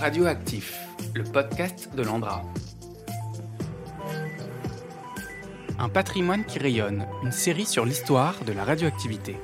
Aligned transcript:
Radioactif, 0.00 0.78
le 1.16 1.24
podcast 1.24 1.90
de 1.96 2.04
l'Andra. 2.04 2.44
Un 5.76 5.88
patrimoine 5.88 6.44
qui 6.44 6.60
rayonne, 6.60 7.04
une 7.24 7.32
série 7.32 7.66
sur 7.66 7.84
l'histoire 7.84 8.36
de 8.44 8.52
la 8.52 8.62
radioactivité. 8.62 9.36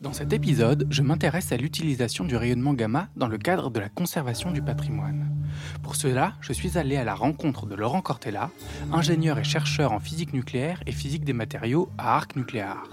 Dans 0.00 0.12
cet 0.12 0.32
épisode, 0.32 0.86
je 0.88 1.02
m'intéresse 1.02 1.50
à 1.50 1.56
l'utilisation 1.56 2.24
du 2.24 2.36
rayonnement 2.36 2.74
gamma 2.74 3.08
dans 3.16 3.26
le 3.26 3.38
cadre 3.38 3.70
de 3.70 3.80
la 3.80 3.88
conservation 3.88 4.52
du 4.52 4.62
patrimoine. 4.62 5.35
Pour 5.82 5.96
cela, 5.96 6.34
je 6.40 6.52
suis 6.52 6.78
allé 6.78 6.96
à 6.96 7.04
la 7.04 7.14
rencontre 7.14 7.66
de 7.66 7.74
Laurent 7.74 8.00
Cortella, 8.00 8.50
ingénieur 8.92 9.38
et 9.38 9.44
chercheur 9.44 9.92
en 9.92 10.00
physique 10.00 10.32
nucléaire 10.32 10.82
et 10.86 10.92
physique 10.92 11.24
des 11.24 11.32
matériaux 11.32 11.88
à 11.98 12.16
Arc 12.16 12.36
Nucléaire. 12.36 12.84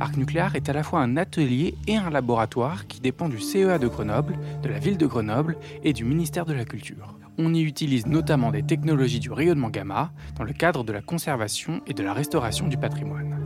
Arc 0.00 0.16
Nucléaire 0.16 0.54
est 0.54 0.68
à 0.68 0.72
la 0.72 0.82
fois 0.82 1.00
un 1.00 1.16
atelier 1.16 1.74
et 1.86 1.96
un 1.96 2.10
laboratoire 2.10 2.86
qui 2.86 3.00
dépend 3.00 3.28
du 3.28 3.40
CEA 3.40 3.78
de 3.78 3.88
Grenoble, 3.88 4.38
de 4.62 4.68
la 4.68 4.78
ville 4.78 4.98
de 4.98 5.06
Grenoble 5.06 5.56
et 5.82 5.92
du 5.92 6.04
ministère 6.04 6.46
de 6.46 6.52
la 6.52 6.64
Culture. 6.64 7.16
On 7.38 7.54
y 7.54 7.62
utilise 7.62 8.06
notamment 8.06 8.50
des 8.50 8.62
technologies 8.62 9.20
du 9.20 9.32
rayonnement 9.32 9.70
gamma 9.70 10.12
dans 10.36 10.44
le 10.44 10.52
cadre 10.52 10.84
de 10.84 10.92
la 10.92 11.00
conservation 11.00 11.80
et 11.86 11.94
de 11.94 12.02
la 12.02 12.12
restauration 12.12 12.68
du 12.68 12.76
patrimoine. 12.76 13.38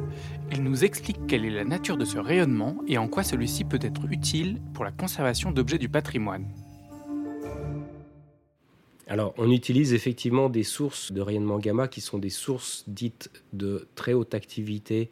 Il 0.50 0.64
nous 0.64 0.84
explique 0.84 1.26
quelle 1.28 1.44
est 1.44 1.50
la 1.50 1.64
nature 1.64 1.96
de 1.96 2.04
ce 2.04 2.18
rayonnement 2.18 2.76
et 2.88 2.98
en 2.98 3.06
quoi 3.06 3.22
celui-ci 3.22 3.64
peut 3.64 3.78
être 3.80 4.04
utile 4.10 4.60
pour 4.74 4.84
la 4.84 4.90
conservation 4.90 5.52
d'objets 5.52 5.78
du 5.78 5.88
patrimoine. 5.88 6.46
Alors, 9.08 9.34
on 9.38 9.52
utilise 9.52 9.94
effectivement 9.94 10.48
des 10.48 10.64
sources 10.64 11.12
de 11.12 11.20
rayonnement 11.20 11.58
gamma 11.58 11.86
qui 11.86 12.00
sont 12.00 12.18
des 12.18 12.30
sources 12.30 12.84
dites 12.88 13.30
de 13.52 13.86
très 13.94 14.14
haute 14.14 14.34
activité 14.34 15.10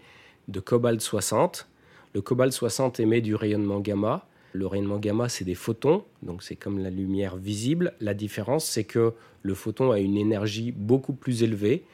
de 0.49 0.59
cobalt 0.59 1.01
60. 1.01 1.69
Le 2.13 2.21
cobalt 2.21 2.53
60 2.53 2.99
émet 2.99 3.21
du 3.21 3.37
rayonnement 3.37 3.79
gamma. 3.79 4.27
Le 4.53 4.67
rayonnement 4.67 4.99
gamma, 4.99 5.29
c'est 5.29 5.45
des 5.45 5.55
photons, 5.55 6.05
donc 6.23 6.43
c'est 6.43 6.57
comme 6.57 6.79
la 6.79 6.91
lumière 6.91 7.37
visible. 7.37 7.95
La 8.01 8.15
différence, 8.15 8.65
c'est 8.65 8.85
que 8.85 9.13
le 9.43 9.55
photon 9.55 9.93
a 9.93 10.01
une 10.01 10.17
énergie 10.17 10.73
beaucoup 10.73 11.13
plus 11.13 11.43
élevée. 11.43 11.85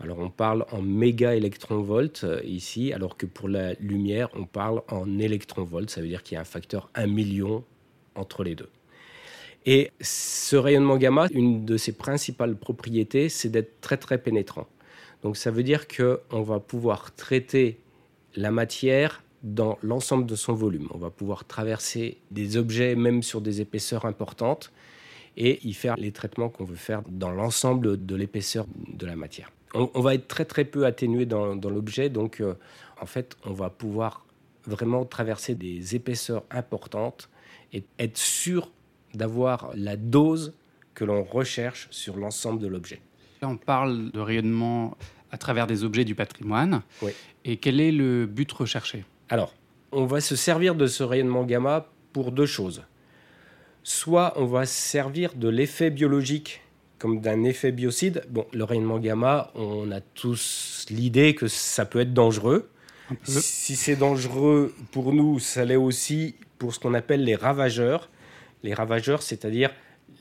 Alors 0.00 0.20
on 0.20 0.30
parle 0.30 0.64
en 0.70 0.80
méga 0.80 1.34
électronvolts 1.34 2.22
euh, 2.22 2.40
ici, 2.44 2.92
alors 2.92 3.16
que 3.16 3.26
pour 3.26 3.48
la 3.48 3.74
lumière, 3.74 4.28
on 4.34 4.44
parle 4.44 4.82
en 4.88 5.18
électronvolts. 5.18 5.90
Ça 5.90 6.00
veut 6.00 6.06
dire 6.06 6.22
qu'il 6.22 6.36
y 6.36 6.38
a 6.38 6.40
un 6.40 6.44
facteur 6.44 6.88
1 6.94 7.08
million 7.08 7.64
entre 8.14 8.44
les 8.44 8.54
deux. 8.54 8.68
Et 9.70 9.90
ce 10.00 10.56
rayonnement 10.56 10.96
gamma, 10.96 11.26
une 11.30 11.66
de 11.66 11.76
ses 11.76 11.92
principales 11.92 12.56
propriétés, 12.56 13.28
c'est 13.28 13.50
d'être 13.50 13.82
très 13.82 13.98
très 13.98 14.16
pénétrant. 14.16 14.66
Donc 15.22 15.36
ça 15.36 15.50
veut 15.50 15.62
dire 15.62 15.86
qu'on 15.86 16.40
va 16.40 16.58
pouvoir 16.58 17.14
traiter 17.14 17.78
la 18.34 18.50
matière 18.50 19.22
dans 19.42 19.76
l'ensemble 19.82 20.24
de 20.24 20.36
son 20.36 20.54
volume. 20.54 20.88
On 20.94 20.96
va 20.96 21.10
pouvoir 21.10 21.44
traverser 21.44 22.16
des 22.30 22.56
objets 22.56 22.94
même 22.94 23.22
sur 23.22 23.42
des 23.42 23.60
épaisseurs 23.60 24.06
importantes 24.06 24.72
et 25.36 25.58
y 25.68 25.74
faire 25.74 25.96
les 25.98 26.12
traitements 26.12 26.48
qu'on 26.48 26.64
veut 26.64 26.74
faire 26.74 27.02
dans 27.06 27.30
l'ensemble 27.30 28.06
de 28.06 28.16
l'épaisseur 28.16 28.64
de 28.94 29.04
la 29.04 29.16
matière. 29.16 29.52
On, 29.74 30.00
va 30.00 30.14
être 30.14 30.28
très 30.28 30.46
très 30.46 30.64
peu 30.64 30.86
atténué 30.86 31.26
dans, 31.26 31.52
l'objet, 31.54 32.08
donc 32.08 32.40
euh, 32.40 32.54
en 33.02 33.04
fait 33.04 33.36
on 33.44 33.52
va 33.52 33.68
pouvoir 33.68 34.24
vraiment 34.64 35.04
traverser 35.04 35.54
des 35.54 35.94
épaisseurs 35.94 36.42
importantes 36.50 37.28
et 37.74 37.84
être 37.98 38.16
sûr 38.16 38.70
d'avoir 39.14 39.70
la 39.74 39.96
dose 39.96 40.54
que 40.94 41.04
l'on 41.04 41.22
recherche 41.22 41.88
sur 41.90 42.16
l'ensemble 42.16 42.60
de 42.60 42.66
l'objet. 42.66 43.00
Là, 43.40 43.48
on 43.48 43.56
parle 43.56 44.10
de 44.10 44.20
rayonnement 44.20 44.96
à 45.30 45.38
travers 45.38 45.66
des 45.66 45.84
objets 45.84 46.04
du 46.04 46.14
patrimoine. 46.14 46.82
Et 47.44 47.56
quel 47.56 47.80
est 47.80 47.92
le 47.92 48.26
but 48.26 48.50
recherché? 48.50 49.04
Alors, 49.28 49.54
on 49.92 50.06
va 50.06 50.20
se 50.20 50.36
servir 50.36 50.74
de 50.74 50.86
ce 50.86 51.02
rayonnement 51.02 51.44
gamma 51.44 51.86
pour 52.12 52.32
deux 52.32 52.46
choses. 52.46 52.82
Soit 53.82 54.32
on 54.36 54.46
va 54.46 54.66
servir 54.66 55.34
de 55.34 55.48
l'effet 55.48 55.90
biologique 55.90 56.62
comme 56.98 57.20
d'un 57.20 57.44
effet 57.44 57.70
biocide. 57.70 58.24
Bon, 58.28 58.44
le 58.52 58.64
rayonnement 58.64 58.98
gamma, 58.98 59.52
on 59.54 59.90
a 59.92 60.00
tous 60.00 60.84
l'idée 60.90 61.34
que 61.34 61.46
ça 61.46 61.84
peut 61.84 62.00
être 62.00 62.12
dangereux. 62.12 62.68
Si 63.22 63.76
c'est 63.76 63.96
dangereux 63.96 64.74
pour 64.90 65.12
nous, 65.12 65.38
ça 65.38 65.64
l'est 65.64 65.76
aussi 65.76 66.34
pour 66.58 66.74
ce 66.74 66.80
qu'on 66.80 66.94
appelle 66.94 67.24
les 67.24 67.36
ravageurs 67.36 68.10
les 68.62 68.74
ravageurs, 68.74 69.22
c'est-à-dire 69.22 69.70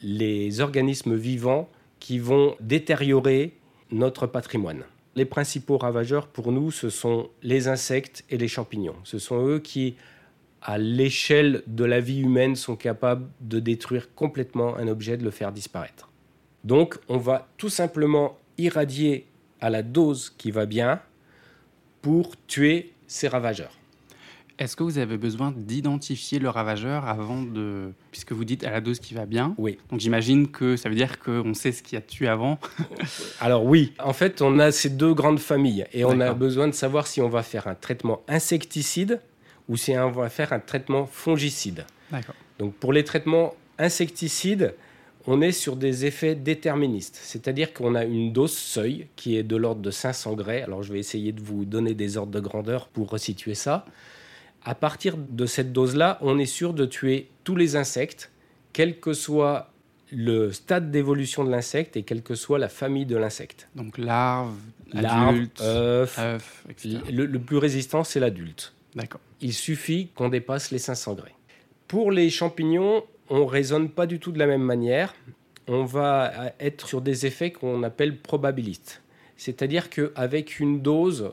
les 0.02 0.62
organismes 0.62 1.16
vivants 1.16 1.70
qui 2.00 2.20
vont 2.20 2.56
détériorer 2.60 3.54
notre 3.92 4.28
patrimoine. 4.28 4.84
Les 5.16 5.26
principaux 5.26 5.78
ravageurs 5.78 6.28
pour 6.28 6.52
nous, 6.52 6.72
ce 6.72 6.90
sont 6.90 7.30
les 7.42 7.68
insectes 7.68 8.24
et 8.30 8.38
les 8.38 8.48
champignons. 8.48 8.96
Ce 9.04 9.18
sont 9.18 9.46
eux 9.48 9.60
qui, 9.60 9.96
à 10.62 10.78
l'échelle 10.78 11.64
de 11.66 11.86
la 11.86 12.00
vie 12.00 12.22
humaine, 12.22 12.56
sont 12.56 12.76
capables 12.76 13.28
de 13.42 13.60
détruire 13.60 14.14
complètement 14.14 14.76
un 14.76 14.88
objet, 14.88 15.18
de 15.18 15.24
le 15.24 15.32
faire 15.32 15.52
disparaître. 15.52 16.10
Donc 16.64 17.00
on 17.08 17.18
va 17.18 17.48
tout 17.58 17.70
simplement 17.70 18.38
irradier 18.58 19.26
à 19.62 19.70
la 19.70 19.82
dose 19.82 20.30
qui 20.38 20.52
va 20.52 20.66
bien 20.66 21.02
pour 22.02 22.36
tuer 22.48 22.94
ces 23.08 23.28
ravageurs. 23.28 23.77
Est-ce 24.60 24.76
que 24.76 24.82
vous 24.82 24.98
avez 24.98 25.18
besoin 25.18 25.54
d'identifier 25.56 26.40
le 26.40 26.50
ravageur 26.50 27.06
avant 27.06 27.44
de... 27.44 27.92
Puisque 28.12 28.32
vous 28.32 28.44
dites 28.44 28.64
à 28.64 28.72
la 28.72 28.82
dose 28.82 29.00
qui 29.00 29.14
va 29.14 29.28
bien? 29.28 29.54
Oui. 29.60 29.78
Donc 29.92 30.00
j'imagine 30.00 30.48
que 30.48 30.76
ça 30.76 30.90
veut 30.90 30.96
dire 30.96 31.20
qu'on 31.20 31.54
sait 31.54 31.72
ce 31.72 31.84
qui 31.84 31.96
a 31.96 32.02
tué 32.02 32.28
avant. 32.28 32.60
Alors 33.40 33.66
oui, 33.66 33.94
en 34.00 34.14
fait 34.14 34.42
on 34.42 34.58
a 34.58 34.72
ces 34.72 34.90
deux 34.90 35.14
grandes 35.14 35.40
familles 35.40 35.86
et 35.94 36.06
on 36.06 36.20
a 36.20 36.34
besoin 36.34 36.68
de 36.68 36.74
savoir 36.74 37.06
si 37.06 37.22
on 37.22 37.30
va 37.30 37.44
faire 37.44 37.68
un 37.68 37.76
traitement 37.76 38.24
insecticide 38.28 39.22
ou 39.70 39.78
si 39.78 39.96
on 39.96 40.10
va 40.10 40.30
faire 40.30 40.52
un 40.54 40.60
traitement 40.60 41.06
fongicide. 41.06 41.86
D'accord. 42.12 42.36
Donc 42.58 42.74
pour 42.74 42.94
les 42.94 43.04
traitements 43.04 43.54
insecticides, 43.78 44.74
on 45.28 45.42
est 45.42 45.52
sur 45.52 45.76
des 45.76 46.06
effets 46.06 46.34
déterministes, 46.34 47.20
c'est-à-dire 47.22 47.74
qu'on 47.74 47.94
a 47.94 48.06
une 48.06 48.34
dose 48.34 48.54
seuil 48.54 49.08
qui 49.18 49.38
est 49.38 49.44
de 49.44 49.56
l'ordre 49.56 49.82
de 49.82 49.92
500 49.92 50.34
grès. 50.34 50.64
Alors 50.64 50.82
je 50.82 50.94
vais 50.94 51.00
essayer 51.00 51.32
de 51.32 51.42
vous 51.42 51.64
donner 51.64 51.94
des 51.94 52.18
ordres 52.18 52.32
de 52.32 52.40
grandeur 52.40 52.88
pour 52.88 53.12
resituer 53.12 53.54
ça 53.54 53.86
à 54.68 54.76
partir 54.76 55.16
de 55.16 55.46
cette 55.46 55.72
dose-là, 55.72 56.18
on 56.20 56.38
est 56.38 56.46
sûr 56.46 56.74
de 56.74 56.86
tuer 56.86 57.30
tous 57.46 57.56
les 57.56 57.78
insectes, 57.78 58.32
quel 58.74 59.00
que 59.00 59.14
soit 59.14 59.72
le 60.12 60.52
stade 60.52 60.92
d'évolution 60.92 61.46
de 61.46 61.50
l'insecte 61.50 61.96
et 61.96 62.04
quelle 62.04 62.22
que 62.22 62.36
soit 62.36 62.60
la 62.60 62.68
famille 62.68 63.06
de 63.06 63.16
l'insecte. 63.16 63.70
Donc 63.76 63.98
larve, 63.98 64.58
adulte, 64.94 65.62
œuf, 65.62 66.66
etc. 66.70 66.98
Le, 67.10 67.40
plus 67.40 67.56
résistant, 67.56 68.04
c'est 68.04 68.20
l'adulte. 68.20 68.74
D'accord. 68.94 69.22
Il 69.40 69.54
suffit 69.54 70.10
qu'on 70.14 70.28
dépasse 70.28 70.72
les 70.72 70.80
500 70.80 71.14
grès. 71.14 71.34
Pour 71.88 72.12
les 72.12 72.30
champignons, 72.30 73.06
on 73.30 73.46
raisonne 73.46 73.88
pas 73.88 74.06
du 74.06 74.20
tout 74.20 74.34
de 74.34 74.40
la 74.40 74.48
même 74.48 74.64
manière. 74.64 75.16
On 75.70 75.86
va 75.86 76.52
être 76.60 76.90
sur 76.90 77.00
des 77.00 77.26
effets 77.26 77.52
qu'on 77.52 77.84
appelle 77.84 78.18
probabilistes. 78.18 79.02
C'est-à-dire 79.38 79.90
qu'avec 79.90 80.60
une 80.60 80.82
dose 80.82 81.32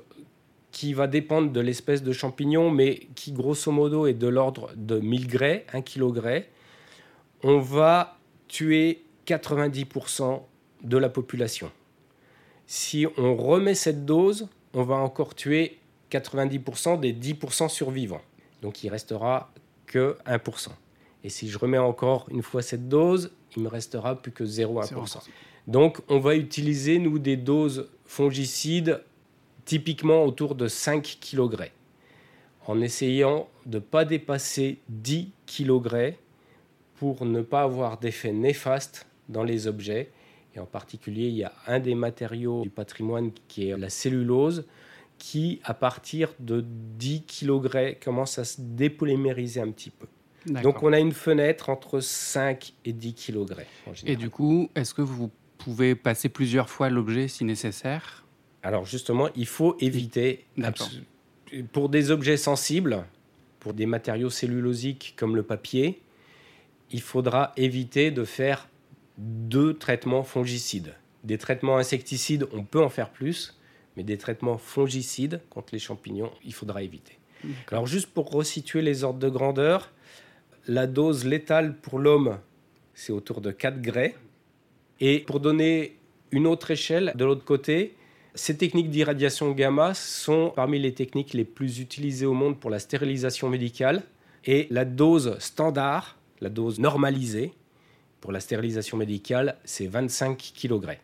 qui 0.74 0.92
va 0.92 1.06
dépendre 1.06 1.52
de 1.52 1.60
l'espèce 1.60 2.02
de 2.02 2.12
champignon, 2.12 2.68
mais 2.68 3.06
qui 3.14 3.30
grosso 3.30 3.70
modo 3.70 4.08
est 4.08 4.12
de 4.12 4.26
l'ordre 4.26 4.72
de 4.74 4.98
1000 4.98 5.28
grès, 5.28 5.64
1 5.72 5.82
kg 5.82 6.10
grès, 6.10 6.50
on 7.44 7.60
va 7.60 8.18
tuer 8.48 9.04
90% 9.28 10.42
de 10.82 10.98
la 10.98 11.08
population. 11.08 11.70
Si 12.66 13.06
on 13.16 13.36
remet 13.36 13.76
cette 13.76 14.04
dose, 14.04 14.48
on 14.72 14.82
va 14.82 14.96
encore 14.96 15.36
tuer 15.36 15.78
90% 16.10 16.98
des 16.98 17.12
10% 17.12 17.68
survivants. 17.68 18.22
Donc 18.60 18.82
il 18.82 18.88
restera 18.88 19.52
que 19.86 20.16
1%. 20.26 20.70
Et 21.22 21.28
si 21.28 21.48
je 21.48 21.56
remets 21.56 21.78
encore 21.78 22.26
une 22.32 22.42
fois 22.42 22.62
cette 22.62 22.88
dose, 22.88 23.30
il 23.56 23.62
me 23.62 23.68
restera 23.68 24.20
plus 24.20 24.32
que 24.32 24.42
0,1%. 24.42 25.20
Donc 25.68 26.00
on 26.08 26.18
va 26.18 26.34
utiliser, 26.34 26.98
nous, 26.98 27.20
des 27.20 27.36
doses 27.36 27.88
fongicides 28.04 29.00
typiquement 29.64 30.24
autour 30.24 30.54
de 30.54 30.68
5 30.68 31.18
kg 31.20 31.70
en 32.66 32.80
essayant 32.80 33.48
de 33.66 33.78
ne 33.78 33.82
pas 33.82 34.04
dépasser 34.04 34.78
10 34.88 35.30
kg 35.46 36.14
pour 36.96 37.24
ne 37.24 37.42
pas 37.42 37.62
avoir 37.62 37.98
d'effet 37.98 38.32
néfaste 38.32 39.06
dans 39.28 39.42
les 39.42 39.66
objets. 39.66 40.10
Et 40.54 40.60
en 40.60 40.66
particulier, 40.66 41.28
il 41.28 41.34
y 41.34 41.44
a 41.44 41.52
un 41.66 41.80
des 41.80 41.94
matériaux 41.94 42.62
du 42.62 42.70
patrimoine 42.70 43.32
qui 43.48 43.68
est 43.68 43.76
la 43.76 43.90
cellulose, 43.90 44.66
qui, 45.18 45.60
à 45.64 45.74
partir 45.74 46.32
de 46.38 46.64
10 46.98 47.24
kg, 47.26 47.98
commence 48.02 48.38
à 48.38 48.44
se 48.44 48.60
dépolymériser 48.60 49.60
un 49.60 49.70
petit 49.70 49.90
peu. 49.90 50.06
Donc 50.46 50.82
on 50.82 50.92
a 50.92 51.00
une 51.00 51.12
fenêtre 51.12 51.70
entre 51.70 52.00
5 52.00 52.74
et 52.84 52.92
10 52.92 53.14
kg. 53.14 53.56
Et 54.04 54.16
du 54.16 54.30
coup, 54.30 54.68
est-ce 54.74 54.94
que 54.94 55.02
vous 55.02 55.30
pouvez 55.58 55.94
passer 55.94 56.28
plusieurs 56.28 56.68
fois 56.68 56.90
l'objet 56.90 57.28
si 57.28 57.44
nécessaire? 57.44 58.23
Alors 58.64 58.86
justement, 58.86 59.28
il 59.36 59.46
faut 59.46 59.76
éviter, 59.78 60.44
pour 61.72 61.88
des 61.90 62.10
objets 62.10 62.38
sensibles, 62.38 63.04
pour 63.60 63.74
des 63.74 63.86
matériaux 63.86 64.30
cellulosiques 64.30 65.14
comme 65.16 65.36
le 65.36 65.42
papier, 65.42 66.00
il 66.90 67.00
faudra 67.00 67.52
éviter 67.56 68.10
de 68.10 68.24
faire 68.24 68.68
deux 69.18 69.74
traitements 69.74 70.24
fongicides. 70.24 70.94
Des 71.22 71.38
traitements 71.38 71.76
insecticides, 71.76 72.46
on 72.52 72.64
peut 72.64 72.82
en 72.82 72.88
faire 72.88 73.10
plus, 73.10 73.58
mais 73.96 74.02
des 74.02 74.18
traitements 74.18 74.58
fongicides 74.58 75.40
contre 75.50 75.68
les 75.72 75.78
champignons, 75.78 76.32
il 76.44 76.52
faudra 76.52 76.82
éviter. 76.82 77.18
Alors 77.70 77.86
juste 77.86 78.08
pour 78.08 78.30
resituer 78.30 78.82
les 78.82 79.04
ordres 79.04 79.20
de 79.20 79.28
grandeur, 79.28 79.92
La 80.66 80.86
dose 80.86 81.26
létale 81.26 81.76
pour 81.76 81.98
l'homme, 81.98 82.38
c'est 82.94 83.12
autour 83.12 83.42
de 83.42 83.50
4 83.50 83.82
grès. 83.82 84.14
Et 84.98 85.18
pour 85.20 85.40
donner 85.40 85.98
une 86.30 86.46
autre 86.46 86.70
échelle, 86.70 87.12
de 87.16 87.24
l'autre 87.26 87.44
côté, 87.44 87.94
ces 88.34 88.56
techniques 88.56 88.90
d'irradiation 88.90 89.52
gamma 89.52 89.94
sont 89.94 90.52
parmi 90.54 90.78
les 90.78 90.92
techniques 90.92 91.34
les 91.34 91.44
plus 91.44 91.78
utilisées 91.78 92.26
au 92.26 92.34
monde 92.34 92.58
pour 92.58 92.70
la 92.70 92.78
stérilisation 92.78 93.48
médicale. 93.48 94.02
Et 94.44 94.66
la 94.70 94.84
dose 94.84 95.38
standard, 95.38 96.18
la 96.40 96.50
dose 96.50 96.78
normalisée 96.78 97.52
pour 98.20 98.32
la 98.32 98.40
stérilisation 98.40 98.96
médicale, 98.96 99.56
c'est 99.64 99.86
25 99.86 100.52
kg. 100.60 100.98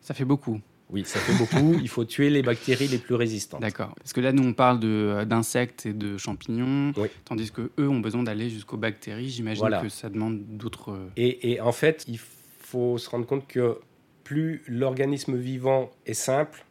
Ça 0.00 0.14
fait 0.14 0.24
beaucoup. 0.24 0.60
Oui, 0.90 1.02
ça 1.04 1.18
fait 1.18 1.36
beaucoup. 1.36 1.78
Il 1.82 1.88
faut 1.88 2.04
tuer 2.04 2.30
les 2.30 2.42
bactéries 2.42 2.88
les 2.88 2.98
plus 2.98 3.14
résistantes. 3.14 3.60
D'accord. 3.60 3.94
Parce 3.96 4.12
que 4.12 4.20
là, 4.20 4.32
nous, 4.32 4.42
on 4.42 4.54
parle 4.54 4.80
d'insectes 5.26 5.84
et 5.84 5.92
de 5.92 6.16
champignons, 6.16 6.94
tandis 7.24 7.50
que 7.50 7.70
eux 7.78 7.88
ont 7.88 8.00
besoin 8.00 8.22
d'aller 8.22 8.48
jusqu'aux 8.48 8.76
bactéries. 8.76 9.28
J'imagine 9.28 9.68
que 9.82 9.88
ça 9.88 10.08
demande 10.08 10.40
d'autres. 10.46 10.92
Euh, 10.92 11.08
et, 11.16 11.52
et, 11.52 11.60
en 11.60 11.72
fait, 11.72 12.04
il 12.08 12.18
faut 12.18 12.96
se 12.96 13.10
rendre 13.10 13.26
compte 13.26 13.46
que 13.46 13.78
plus 14.24 14.62
l'organisme 14.66 15.36
vivant 15.36 15.90
est 16.06 16.14
simple, 16.14 16.64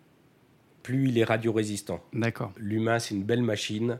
plus 0.87 1.09
il 1.09 1.17
est 1.17 1.25
radiorésistant. 1.25 2.01
D'accord. 2.13 2.53
L'humain, 2.55 2.97
c'est 2.97 3.13
une 3.13 3.23
belle 3.25 3.41
machine. 3.41 3.99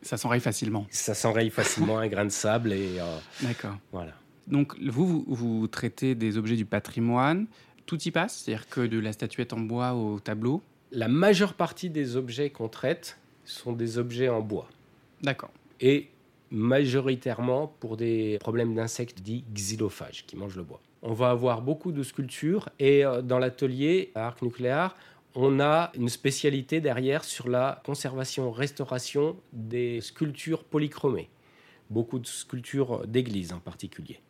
Ça 0.00 0.16
s'enraye 0.16 0.40
facilement. 0.40 0.86
Ça 0.90 1.12
s'enraye 1.12 1.50
facilement, 1.50 1.98
un 1.98 2.08
grain 2.08 2.24
de 2.24 2.30
sable 2.30 2.72
et. 2.72 2.98
Euh, 2.98 3.18
D'accord. 3.42 3.76
Voilà. 3.92 4.14
Donc, 4.46 4.74
vous, 4.80 5.26
vous, 5.28 5.66
traitez 5.68 6.14
des 6.14 6.38
objets 6.38 6.56
du 6.56 6.64
patrimoine. 6.64 7.46
Tout 7.84 8.02
y 8.04 8.10
passe 8.10 8.38
C'est-à-dire 8.38 8.66
que 8.70 8.80
de 8.80 8.98
la 8.98 9.12
statuette 9.12 9.52
en 9.52 9.60
bois 9.60 9.92
au 9.92 10.20
tableau? 10.20 10.62
La 10.90 11.06
majeure 11.06 11.52
partie 11.52 11.90
des 11.90 12.16
objets 12.16 12.48
qu'on 12.48 12.68
traite 12.68 13.18
sont 13.44 13.74
des 13.74 13.98
objets 13.98 14.30
en 14.30 14.40
bois. 14.40 14.68
D'accord. 15.20 15.50
Et 15.80 16.08
majoritairement 16.50 17.74
pour 17.78 17.98
des 17.98 18.38
problèmes 18.40 18.74
d'insectes 18.74 19.20
dits 19.20 19.44
xylophages 19.52 20.24
qui 20.26 20.36
mangent 20.36 20.56
le 20.56 20.62
bois. 20.62 20.80
On 21.02 21.12
va 21.12 21.28
avoir 21.30 21.60
beaucoup 21.60 21.92
de 21.92 22.02
sculptures 22.02 22.70
et 22.78 23.04
euh, 23.04 23.20
dans 23.20 23.38
l'atelier 23.38 24.12
à 24.14 24.28
Arc 24.28 24.40
Nucléaire, 24.40 24.94
on 25.34 25.60
a 25.60 25.92
une 25.94 26.08
spécialité 26.08 26.80
derrière 26.80 27.24
sur 27.24 27.48
la 27.48 27.80
conservation-restauration 27.84 29.36
des 29.52 30.00
sculptures 30.00 30.64
polychromées. 30.64 31.30
Beaucoup 31.90 32.18
de 32.18 32.26
sculptures 32.26 33.06
d'église 33.06 33.52
en 33.52 33.60
particulier. 33.60 34.20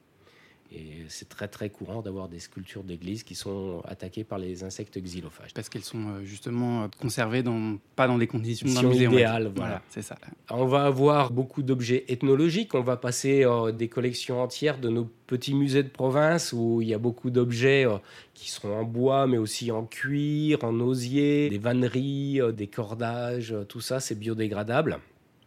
Et 0.74 1.04
c'est 1.08 1.28
très 1.28 1.48
très 1.48 1.68
courant 1.68 2.00
d'avoir 2.00 2.28
des 2.28 2.38
sculptures 2.38 2.82
d'église 2.82 3.24
qui 3.24 3.34
sont 3.34 3.82
attaquées 3.86 4.24
par 4.24 4.38
les 4.38 4.64
insectes 4.64 4.98
xylophages. 4.98 5.52
Parce 5.52 5.68
qu'elles 5.68 5.84
sont 5.84 6.08
euh, 6.08 6.24
justement 6.24 6.84
euh, 6.84 6.88
conservées 7.00 7.42
dans, 7.42 7.78
pas 7.94 8.06
dans 8.06 8.16
des 8.16 8.26
conditions 8.26 8.72
d'un 8.72 8.88
musée. 8.88 9.04
idéales, 9.04 9.52
voilà. 9.54 9.82
c'est 9.90 10.02
ça. 10.02 10.16
On 10.50 10.64
va 10.64 10.84
avoir 10.84 11.30
beaucoup 11.30 11.62
d'objets 11.62 12.04
ethnologiques. 12.08 12.74
On 12.74 12.80
va 12.80 12.96
passer 12.96 13.44
euh, 13.44 13.72
des 13.72 13.88
collections 13.88 14.40
entières 14.42 14.78
de 14.78 14.88
nos 14.88 15.10
petits 15.26 15.54
musées 15.54 15.82
de 15.82 15.88
province 15.88 16.54
où 16.54 16.80
il 16.80 16.88
y 16.88 16.94
a 16.94 16.98
beaucoup 16.98 17.30
d'objets 17.30 17.86
qui 18.34 18.50
seront 18.50 18.78
en 18.78 18.84
bois, 18.84 19.26
mais 19.26 19.38
aussi 19.38 19.70
en 19.70 19.84
cuir, 19.84 20.62
en 20.62 20.78
osier, 20.80 21.48
des 21.48 21.58
vanneries, 21.58 22.40
des 22.54 22.66
cordages, 22.66 23.54
tout 23.68 23.80
ça, 23.80 24.00
c'est 24.00 24.18
biodégradable. 24.18 24.98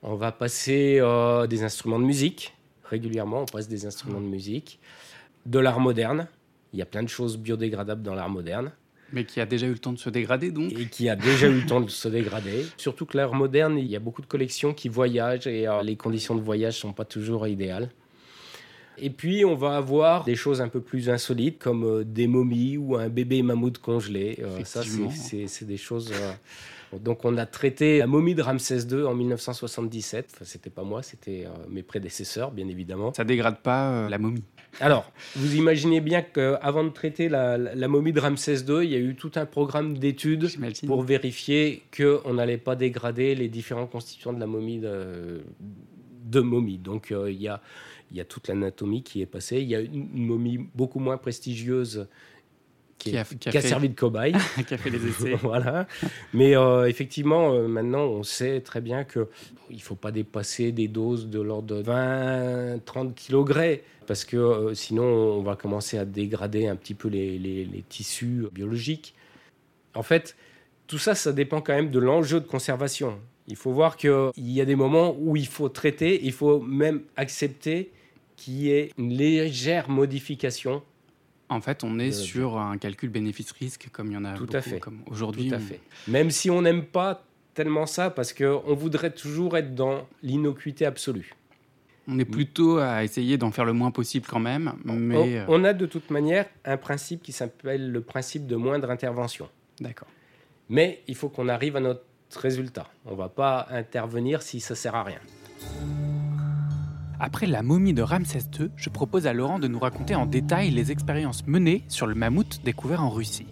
On 0.01 0.16
va 0.16 0.31
passer 0.31 1.00
des 1.48 1.63
instruments 1.63 2.00
de 2.00 2.06
musique. 2.06 2.56
Régulièrement, 2.83 3.42
on 3.42 3.45
passe 3.45 3.68
des 3.68 3.86
instruments 3.86 4.21
de 4.21 4.25
musique 4.25 4.80
de 5.45 5.59
l'art 5.59 5.80
moderne. 5.80 6.27
Il 6.74 6.80
y 6.80 6.81
a 6.81 6.86
plein 6.86 7.03
de 7.03 7.09
choses 7.09 7.38
biodégradables 7.38 8.01
dans 8.01 8.15
l'art 8.15 8.30
moderne. 8.30 8.71
Mais 9.13 9.24
qui 9.24 9.39
a 9.39 9.45
déjà 9.45 9.68
eu 9.68 9.71
le 9.71 9.77
temps 9.77 9.94
de 9.94 10.00
se 10.00 10.09
dégrader, 10.09 10.51
donc 10.51 10.71
Et 10.71 10.88
qui 10.88 11.09
a 11.09 11.15
déjà 11.15 11.47
eu 11.47 11.62
le 11.62 11.65
temps 11.65 11.80
de 11.80 11.89
se 11.89 12.07
dégrader. 12.07 12.65
Surtout 12.77 13.06
que 13.06 13.15
l'art 13.18 13.33
moderne, 13.33 13.77
il 13.77 13.86
y 13.86 13.95
a 13.95 14.00
beaucoup 14.00 14.21
de 14.21 14.27
collections 14.27 14.74
qui 14.74 14.89
voyagent 14.89 15.47
et 15.47 15.68
euh, 15.68 15.83
les 15.83 15.95
conditions 15.95 16.36
de 16.36 16.42
voyage 16.42 16.75
ne 16.75 16.80
sont 16.80 16.94
pas 16.94 17.06
toujours 17.06 17.47
idéales. 17.47 17.89
Et 18.97 19.09
puis, 19.09 19.45
on 19.45 19.56
va 19.56 19.77
avoir 19.77 20.24
des 20.24 20.36
choses 20.36 20.62
un 20.62 20.68
peu 20.68 20.81
plus 20.81 21.09
insolites, 21.09 21.59
comme 21.59 21.83
euh, 21.83 22.03
des 22.03 22.27
momies 22.27 22.77
ou 22.77 22.95
un 22.95 23.09
bébé 23.09 23.42
mammouth 23.42 23.77
congelé. 23.80 24.39
Euh, 24.42 24.63
ça, 24.63 24.81
c'est 24.83 25.65
des 25.65 25.77
choses. 25.77 26.12
Donc, 27.01 27.25
on 27.25 27.38
a 27.38 27.45
traité 27.45 28.00
la 28.00 28.07
momie 28.07 28.36
de 28.36 28.42
Ramsès 28.42 28.88
II 28.92 29.03
en 29.03 29.15
1977. 29.15 30.30
Enfin, 30.33 30.45
c'était 30.45 30.69
pas 30.69 30.83
moi, 30.83 31.03
c'était 31.03 31.45
mes 31.69 31.83
prédécesseurs, 31.83 32.51
bien 32.51 32.68
évidemment. 32.68 33.13
Ça 33.13 33.24
dégrade 33.24 33.59
pas 33.59 34.07
la 34.09 34.18
momie 34.18 34.44
alors, 34.81 35.12
vous 35.36 35.56
imaginez 35.56 36.01
bien 36.01 36.21
qu'avant 36.21 36.83
de 36.83 36.89
traiter 36.89 37.30
la, 37.30 37.88
momie 37.88 38.12
de 38.12 38.19
Ramsès 38.19 38.57
II, 38.68 38.83
il 38.83 38.92
y 38.92 38.95
a 38.95 39.00
eu 39.00 39.15
tout 39.15 39.31
un 39.36 39.45
programme 39.45 39.97
d'études 39.97 40.50
pour 40.86 41.03
vérifier 41.03 41.83
qu'on 41.95 42.33
n'allait 42.33 42.57
pas 42.57 42.75
dégrader 42.75 43.36
les 43.36 43.47
différents 43.47 43.88
constituants 43.88 44.33
de 44.33 44.39
la 44.39 44.47
momie 44.47 44.80
de, 44.80 46.39
momie. 46.42 46.77
Donc, 46.77 47.12
euh, 47.12 47.31
il, 47.31 47.42
y 47.42 47.47
a, 47.47 47.62
il 48.12 48.18
y 48.18 48.22
a 48.22 48.25
toute 48.25 48.48
l'anatomie 48.48 49.04
qui 49.04 49.22
est 49.22 49.25
passée. 49.25 49.57
Il 49.57 49.68
y 49.68 49.75
a 49.75 49.81
une 49.81 50.25
momie 50.25 50.57
beaucoup 50.74 51.00
moins 51.00 51.18
prestigieuse 51.18 52.07
qui, 52.98 53.18
a, 53.18 53.62
servi 53.62 53.90
de 53.90 53.96
cobaye. 53.96 54.34
qui 54.68 54.74
a 54.74 54.78
fait 54.78 54.90
les 54.90 55.06
essais. 55.07 55.36
voilà. 55.42 55.88
Mais 56.34 56.56
euh, 56.56 56.88
effectivement, 56.88 57.54
euh, 57.54 57.68
maintenant, 57.68 58.04
on 58.06 58.24
sait 58.24 58.62
très 58.62 58.81
bien 58.81 59.04
qu'il 59.04 59.25
ne 59.69 59.80
faut 59.80 59.96
pas 59.96 60.12
dépasser 60.12 60.72
des 60.72 60.88
doses 60.88 61.28
de 61.28 61.40
l'ordre 61.40 61.75
de 61.75 61.84
20-30 61.84 63.13
kg, 63.13 63.81
parce 64.07 64.25
que 64.25 64.38
euh, 64.38 64.74
sinon, 64.74 65.04
on 65.04 65.44
va 65.44 65.56
commencer 65.56 65.98
à 65.98 66.06
dégrader 66.06 66.68
un 66.68 66.75
petit 66.75 66.94
peu 66.94 67.07
les, 67.07 67.38
les, 67.38 67.84
tissus 67.88 68.48
biologiques. 68.52 69.13
En 69.94 70.04
fait, 70.04 70.36
tout 70.88 70.98
ça, 70.98 71.16
ça 71.16 71.31
dépend 71.34 71.62
quand 71.62 71.75
même 71.75 71.92
de 71.92 72.00
l'enjeu 72.00 72.40
de 72.40 72.48
conservation. 72.48 73.19
Il 73.47 73.56
faut 73.56 73.71
voir 73.71 73.95
qu'il 73.95 74.31
y 74.38 74.62
a 74.62 74.65
des 74.65 74.75
moments 74.75 75.15
où 75.19 75.36
il 75.36 75.47
faut 75.47 75.69
traiter, 75.69 76.25
il 76.25 76.31
faut 76.31 76.59
même 76.62 77.01
accepter 77.15 77.92
qu'il 78.36 78.56
y 78.56 78.71
ait 78.71 78.92
une 78.97 79.13
légère 79.13 79.89
modification 79.89 80.81
en 81.50 81.62
fait, 81.62 81.83
on 81.83 82.00
est 82.00 82.12
sur 82.12 82.57
un 82.57 82.77
calcul 82.77 83.09
bénéfice-risque 83.09 83.89
comme 83.92 84.07
il 84.07 84.13
y 84.13 84.18
en 84.18 84.25
a 84.25 84.33
Tout 84.33 84.45
beaucoup, 84.45 84.57
à 84.57 84.62
fait. 84.62 84.80
comme 84.80 85.01
aujourd'hui. 85.07 85.50
Tout 85.50 85.56
à 85.56 85.59
fait. 85.59 85.80
Même 86.07 86.31
si 86.31 86.50
on 86.50 86.62
n'aime 86.62 86.83
pas 86.83 87.24
tellement 87.53 87.86
ça, 87.86 88.09
parce 88.09 88.33
qu'on 88.33 88.74
voudrait 88.74 89.12
toujours 89.12 89.56
être 89.57 89.75
dans 89.75 90.07
l'innocuité 90.24 90.86
absolue. 90.86 91.33
On 92.07 92.19
est 92.19 92.25
plutôt 92.25 92.77
à 92.77 93.03
essayer 93.03 93.38
d'en 93.38 93.51
faire 93.51 93.65
le 93.65 93.74
moins 93.74 93.92
possible 93.92 94.27
quand 94.30 94.39
même. 94.39 94.74
Mais... 94.83 95.44
On, 95.47 95.63
euh, 95.63 95.69
a 95.69 95.74
de 95.74 95.86
toute 95.86 96.12
manière 96.12 96.45
un 96.63 96.77
principe 96.77 97.24
qui 97.24 97.31
s'appelle 97.31 97.92
le 97.92 98.01
principe 98.01 98.45
de 98.45 98.56
moindre 98.56 98.92
intervention. 98.92 99.50
D'accord. 99.80 100.07
Mais 100.69 101.02
il 101.07 101.16
faut 101.16 101.30
qu'on 101.30 101.47
arrive 101.47 101.75
à 101.75 101.80
notre 101.80 102.04
résultat. 102.33 102.87
On 103.05 103.11
ne 103.11 103.17
va 103.17 103.29
pas 103.29 103.67
intervenir 103.69 104.41
si 104.41 104.59
ça 104.59 104.75
sert 104.75 104.95
à 104.95 105.03
rien. 105.03 105.19
Après 107.19 107.45
la 107.45 107.63
momie 107.63 107.94
de 107.94 108.01
Ramsès 108.01 108.39
II, 108.59 108.69
je 108.75 108.89
propose 108.89 109.25
à 109.25 109.33
Laurent 109.33 109.59
de 109.59 109.67
nous 109.67 109.79
raconter 109.79 110.15
en 110.15 110.25
détail 110.25 110.71
les 110.71 110.91
expériences 110.91 111.47
menées 111.47 111.83
sur 111.87 112.07
le 112.07 112.15
mammouth 112.15 112.59
découvert 112.63 113.03
en 113.03 113.09
Russie. 113.09 113.47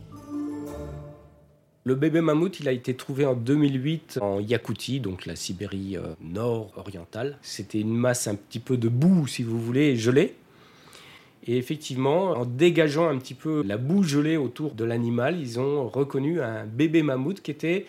Le 1.85 1.95
bébé 1.95 2.21
mammouth, 2.21 2.61
il 2.61 2.69
a 2.69 2.71
été 2.71 2.95
trouvé 2.95 3.25
en 3.25 3.35
2008 3.35 4.19
en 4.21 4.39
Yakoutie, 4.39 5.01
donc 5.01 5.25
la 5.25 5.35
Sibérie 5.35 5.97
euh, 5.97 6.15
nord-orientale. 6.21 7.37
C'était 7.41 7.81
une 7.81 7.93
masse 7.93 8.27
un 8.27 8.35
petit 8.35 8.59
peu 8.59 8.77
de 8.77 8.87
boue, 8.87 9.27
si 9.27 9.43
vous 9.43 9.59
voulez, 9.59 9.97
gelée. 9.97 10.35
Et 11.45 11.57
effectivement, 11.57 12.31
en 12.31 12.45
dégageant 12.45 13.09
un 13.09 13.17
petit 13.17 13.33
peu 13.33 13.63
la 13.65 13.75
boue 13.75 14.03
gelée 14.03 14.37
autour 14.37 14.75
de 14.75 14.85
l'animal, 14.85 15.37
ils 15.37 15.59
ont 15.59 15.89
reconnu 15.89 16.41
un 16.41 16.65
bébé 16.65 17.03
mammouth 17.03 17.41
qui 17.41 17.51
était 17.51 17.85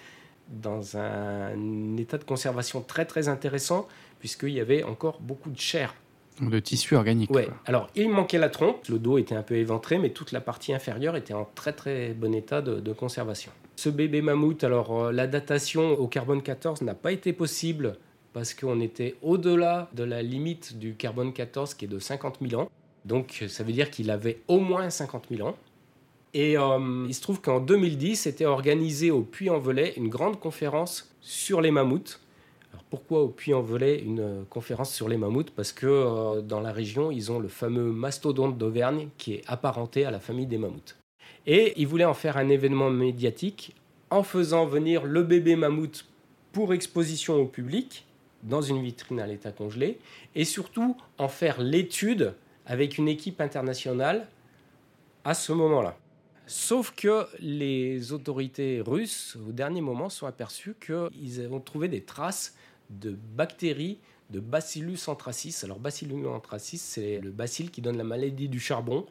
dans 0.49 0.97
un 0.97 1.97
état 1.97 2.19
de 2.19 2.25
conservation 2.25 2.83
très 2.83 3.05
très 3.05 3.29
intéressant 3.29 3.89
puisqu'il 4.19 4.51
y 4.51 4.61
avait 4.61 4.83
encore 4.85 5.21
beaucoup 5.21 5.51
de 5.51 5.59
chair. 5.59 5.95
De 6.41 6.59
tissu 6.59 6.97
organique. 6.97 7.31
Ouais. 7.31 7.49
Alors, 7.67 7.89
il 7.95 8.11
manquait 8.11 8.39
la 8.39 8.49
trompe, 8.49 8.87
le 8.89 8.99
dos 8.99 9.19
était 9.19 9.37
un 9.37 9.43
peu 9.43 9.55
éventré, 9.55 9.99
mais 9.99 10.11
toute 10.11 10.33
la 10.33 10.41
partie 10.41 10.75
inférieure 10.75 11.15
était 11.15 11.35
en 11.35 11.49
très 11.55 11.73
très 11.73 12.13
bon 12.13 12.35
état 12.35 12.61
de, 12.61 12.93
conservation. 12.93 13.53
Ce 13.77 13.89
bébé 13.89 14.21
mammouth, 14.21 14.65
alors 14.65 15.05
euh, 15.05 15.13
la 15.13 15.27
datation 15.27 15.93
au 15.93 16.09
carbone 16.09 16.43
14 16.43 16.83
n'a 16.83 16.95
pas 16.95 17.13
été 17.13 17.33
possible 17.33 17.97
parce 18.33 18.53
qu'on 18.55 18.81
était 18.81 19.15
au-delà 19.23 19.89
de 19.95 20.03
la 20.03 20.23
limite 20.23 20.79
du 20.79 20.95
carbone 20.95 21.33
14 21.33 21.75
qui 21.75 21.85
est 21.85 21.89
de 21.89 21.99
50 21.99 22.39
000 22.41 22.61
ans. 22.61 22.71
Donc, 23.05 23.45
ça 23.49 23.63
veut 23.63 23.73
dire 23.73 23.91
qu'il 23.91 24.11
avait 24.11 24.41
au 24.49 24.59
moins 24.59 24.91
50 24.91 25.27
000 25.31 25.47
ans. 25.47 25.57
Et 26.35 26.59
euh, 26.59 27.07
il 27.09 27.15
se 27.15 27.23
trouve 27.23 27.41
qu'en 27.41 27.61
2010 27.61 28.27
était 28.27 28.45
organisée 28.45 29.11
au 29.11 29.23
Puy-en-Velay 29.23 29.95
une 29.97 30.09
grande 30.09 30.39
conférence 30.41 31.15
sur 31.21 31.61
les 31.61 31.71
mammouths 31.71 32.21
pourquoi 32.95 33.23
au 33.23 33.29
Puy-en-Velay 33.29 33.99
une 33.99 34.21
euh, 34.21 34.43
conférence 34.49 34.95
sur 34.95 35.09
les 35.09 35.17
mammouths? 35.17 35.51
Parce 35.51 35.73
que 35.73 35.87
euh, 35.87 36.43
dans 36.43 36.61
la 36.61 36.71
région, 36.71 37.11
ils 37.11 37.33
ont 37.33 37.41
le 37.41 37.49
fameux 37.49 37.91
mastodonte 37.91 38.57
d'Auvergne 38.57 39.09
qui 39.19 39.35
est 39.35 39.43
apparenté 39.49 40.05
à 40.05 40.13
la 40.13 40.21
famille 40.21 40.47
des 40.47 40.59
mammouths. 40.59 40.97
Et 41.45 41.75
ils 41.77 41.89
voulaient 41.89 42.05
en 42.05 42.15
faire 42.15 42.37
un 42.37 42.49
événement 42.49 42.91
médiatique 42.91 43.75
en 44.11 44.23
faisant 44.23 44.65
venir 44.67 45.05
le 45.05 45.25
bébé 45.25 45.57
mammouth 45.57 46.07
pour 46.53 46.73
exposition 46.73 47.35
au 47.35 47.47
public 47.47 48.07
dans 48.45 48.63
une 48.63 48.81
vitrine 48.81 49.19
à 49.19 49.27
l'état 49.27 49.51
congelé 49.51 49.99
et 50.37 50.45
surtout 50.45 50.97
en 51.19 51.27
faire 51.27 51.61
l'étude 51.61 52.35
avec 52.65 52.97
une 52.97 53.09
équipe 53.09 53.41
internationale 53.41 54.29
à 55.25 55.35
ce 55.35 55.53
moment-là. 55.53 55.97
Sauf 56.47 56.93
que 56.95 57.27
les 57.41 58.13
autorités 58.13 58.83
russes, 58.85 59.37
au 59.49 59.53
dernier 59.53 59.81
moment, 59.81 60.11
sont 60.11 60.27
aperçues 60.27 60.75
qu'ils 60.79 61.47
ont 61.51 61.61
trouvé 61.61 61.89
des 61.89 62.03
traces 62.03 62.55
de 62.91 63.17
bactéries 63.35 63.99
de 64.31 64.41
Bacillus 64.41 65.09
anthracis. 65.09 65.57
Alors 65.63 65.79
Bacillus 65.79 66.27
anthracis, 66.27 66.79
c'est 66.79 67.21
le 67.21 67.31
bacille 67.31 67.71
qui 67.71 67.81
donne 67.81 67.97
la 67.97 68.05
maladie 68.05 68.49
du 68.49 68.61
charbon, 68.61 69.07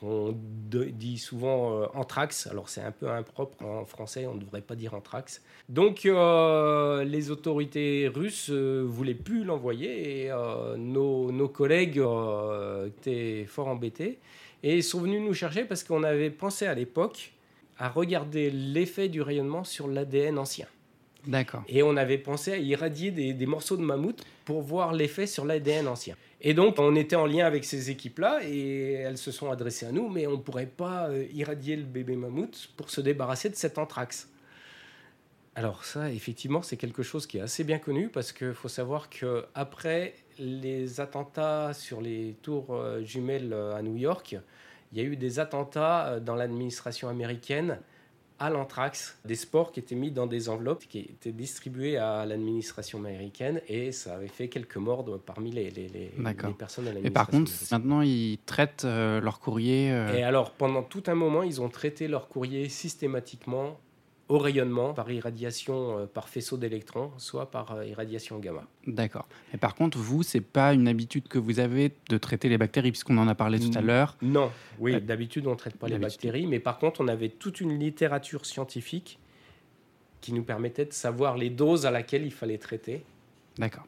qu'on 0.00 0.34
dit 0.62 1.18
souvent 1.18 1.82
euh, 1.82 1.86
anthrax. 1.94 2.46
Alors 2.46 2.68
c'est 2.68 2.80
un 2.80 2.90
peu 2.90 3.08
impropre 3.10 3.62
en 3.64 3.84
français, 3.84 4.26
on 4.26 4.34
ne 4.34 4.40
devrait 4.40 4.60
pas 4.60 4.74
dire 4.74 4.94
anthrax. 4.94 5.42
Donc 5.68 6.06
euh, 6.06 7.04
les 7.04 7.30
autorités 7.30 8.08
russes 8.12 8.50
euh, 8.50 8.84
voulaient 8.86 9.14
plus 9.14 9.44
l'envoyer 9.44 10.26
et 10.26 10.30
nos, 10.76 11.48
collègues 11.48 12.02
étaient 12.86 13.44
fort 13.46 13.68
embêtés 13.68 14.18
et 14.64 14.80
sont 14.80 15.02
venus 15.02 15.20
nous 15.20 15.34
chercher 15.34 15.64
parce 15.64 15.84
qu'on 15.84 16.02
avait 16.02 16.30
pensé 16.30 16.66
à 16.66 16.74
l'époque 16.74 17.32
à 17.78 17.90
regarder 17.90 18.50
l'effet 18.50 19.08
du 19.08 19.20
rayonnement 19.20 19.62
sur 19.62 19.86
l'ADN 19.86 20.38
ancien. 20.38 20.66
D'accord. 21.26 21.62
Et 21.68 21.82
on 21.82 21.96
avait 21.96 22.18
pensé 22.18 22.52
à 22.52 22.56
irradier 22.56 23.10
des, 23.10 23.46
morceaux 23.46 23.76
de 23.76 23.82
mammouth 23.82 24.24
pour 24.46 24.62
voir 24.62 24.94
l'effet 24.94 25.26
sur 25.26 25.44
l'ADN 25.44 25.86
ancien. 25.86 26.16
Et 26.40 26.54
donc, 26.54 26.78
on 26.78 26.94
était 26.96 27.16
en 27.16 27.26
lien 27.26 27.46
avec 27.46 27.64
ces 27.64 27.90
équipes-là 27.90 28.40
et 28.42 28.92
elles 28.92 29.18
se 29.18 29.30
sont 29.30 29.50
adressées 29.50 29.86
à 29.86 29.92
nous, 29.92 30.08
mais 30.08 30.26
on 30.26 30.32
ne 30.32 30.36
pourrait 30.42 30.66
pas 30.66 31.08
euh, 31.08 31.26
irradier 31.32 31.76
le 31.76 31.84
bébé 31.84 32.16
mammouth 32.16 32.70
pour 32.76 32.90
se 32.90 33.00
débarrasser 33.00 33.50
de 33.50 33.56
cet 33.56 33.76
anthrax. 33.78 34.30
Alors 35.54 35.84
ça, 35.84 36.10
effectivement, 36.10 36.62
c'est 36.62 36.76
quelque 36.76 37.02
chose 37.02 37.26
qui 37.26 37.38
est 37.38 37.42
assez 37.42 37.64
bien 37.64 37.78
connu 37.78 38.08
parce 38.08 38.32
qu'il 38.32 38.54
faut 38.54 38.68
savoir 38.68 39.08
qu'après 39.08 40.14
les 40.38 41.00
attentats 41.00 41.72
sur 41.74 42.00
les 42.00 42.36
tours 42.42 42.74
euh, 42.74 43.02
jumelles 43.02 43.52
euh, 43.52 43.76
à 43.76 43.82
New 43.82 43.96
York, 43.96 44.36
il 44.92 44.98
y 44.98 45.00
a 45.00 45.04
eu 45.04 45.16
des 45.16 45.40
attentats 45.40 46.20
dans 46.20 46.34
l'administration 46.36 47.08
américaine 47.08 47.78
à 48.38 48.50
l'anthrax, 48.50 49.16
des 49.24 49.36
spores 49.36 49.70
qui 49.70 49.80
étaient 49.80 49.94
mis 49.94 50.10
dans 50.10 50.26
des 50.26 50.48
enveloppes 50.48 50.84
qui 50.88 50.98
étaient 50.98 51.32
distribuées 51.32 51.96
à 51.96 52.26
l'administration 52.26 52.98
américaine 52.98 53.60
et 53.68 53.92
ça 53.92 54.14
avait 54.16 54.28
fait 54.28 54.48
quelques 54.48 54.76
morts 54.76 55.04
parmi 55.24 55.52
les, 55.52 55.70
les, 55.70 55.88
les, 55.88 56.10
personnes 56.58 56.88
à 56.88 56.92
l'administration. 56.92 57.04
Et 57.04 57.10
par 57.10 57.28
contre, 57.28 57.52
maintenant, 57.70 58.00
ils 58.00 58.38
traitent 58.44 58.84
euh, 58.84 59.20
leur 59.20 59.38
courrier. 59.38 59.92
Euh, 59.92 60.12
et 60.12 60.24
alors, 60.24 60.50
pendant 60.50 60.82
tout 60.82 61.04
un 61.06 61.14
moment, 61.14 61.42
ils 61.42 61.60
ont 61.60 61.68
traité 61.68 62.08
leur 62.08 62.28
courrier 62.28 62.68
systématiquement 62.68 63.78
au 64.34 64.38
rayonnement 64.38 64.94
par 64.94 65.10
irradiation 65.12 66.00
euh, 66.00 66.06
par 66.06 66.28
faisceau 66.28 66.56
d'électrons, 66.56 67.12
soit 67.18 67.52
par 67.52 67.72
euh, 67.72 67.86
irradiation 67.86 68.40
gamma. 68.40 68.64
D'accord. 68.84 69.28
Mais 69.52 69.58
par 69.58 69.76
contre, 69.76 69.96
vous, 69.96 70.24
c'est 70.24 70.40
pas 70.40 70.74
une 70.74 70.88
habitude 70.88 71.28
que 71.28 71.38
vous 71.38 71.60
avez 71.60 71.92
de 72.08 72.18
traiter 72.18 72.48
les 72.48 72.58
bactéries, 72.58 72.90
puisqu'on 72.90 73.16
en 73.18 73.28
a 73.28 73.36
parlé 73.36 73.60
tout 73.60 73.70
à 73.78 73.80
l'heure. 73.80 74.16
Non, 74.22 74.50
oui, 74.80 75.00
d'habitude, 75.00 75.46
on 75.46 75.52
ne 75.52 75.56
traite 75.56 75.76
pas 75.76 75.86
les 75.86 75.98
bactéries, 75.98 76.48
mais 76.48 76.58
par 76.58 76.78
contre, 76.78 77.00
on 77.00 77.06
avait 77.06 77.28
toute 77.28 77.60
une 77.60 77.78
littérature 77.78 78.44
scientifique 78.44 79.20
qui 80.20 80.32
nous 80.32 80.42
permettait 80.42 80.86
de 80.86 80.92
savoir 80.92 81.36
les 81.36 81.50
doses 81.50 81.86
à 81.86 81.92
laquelle 81.92 82.24
il 82.24 82.32
fallait 82.32 82.58
traiter. 82.58 83.04
D'accord. 83.56 83.86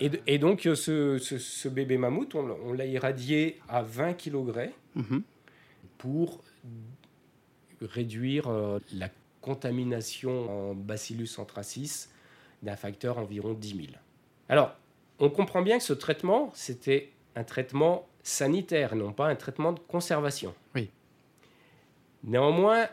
Et, 0.00 0.38
donc, 0.38 0.64
euh, 0.66 0.76
ce, 0.76 1.68
bébé 1.68 1.98
mammouth, 1.98 2.34
on, 2.34 2.72
l'a 2.72 2.86
irradié 2.86 3.58
à 3.68 3.82
20 3.82 4.14
kg 4.14 4.70
mhm. 4.94 5.22
pour 5.98 6.40
réduire 7.82 8.48
la 8.94 9.10
contamination 9.40 10.70
en 10.70 10.74
Bacillus 10.74 11.38
anthracis 11.38 12.08
d'un 12.62 12.76
facteur 12.76 13.18
environ 13.18 13.52
10 13.52 13.68
000. 13.68 13.82
Alors, 14.48 14.74
on 15.18 15.30
comprend 15.30 15.62
bien 15.62 15.78
que 15.78 15.84
ce 15.84 15.92
traitement, 15.92 16.50
c'était 16.54 17.10
un 17.36 17.44
traitement 17.44 18.06
sanitaire, 18.22 18.94
non 18.94 19.12
pas 19.12 19.28
un 19.28 19.36
traitement 19.36 19.72
de 19.72 19.80
conservation. 19.80 20.54
Oui. 20.74 20.90
Néanmoins, 22.24 22.86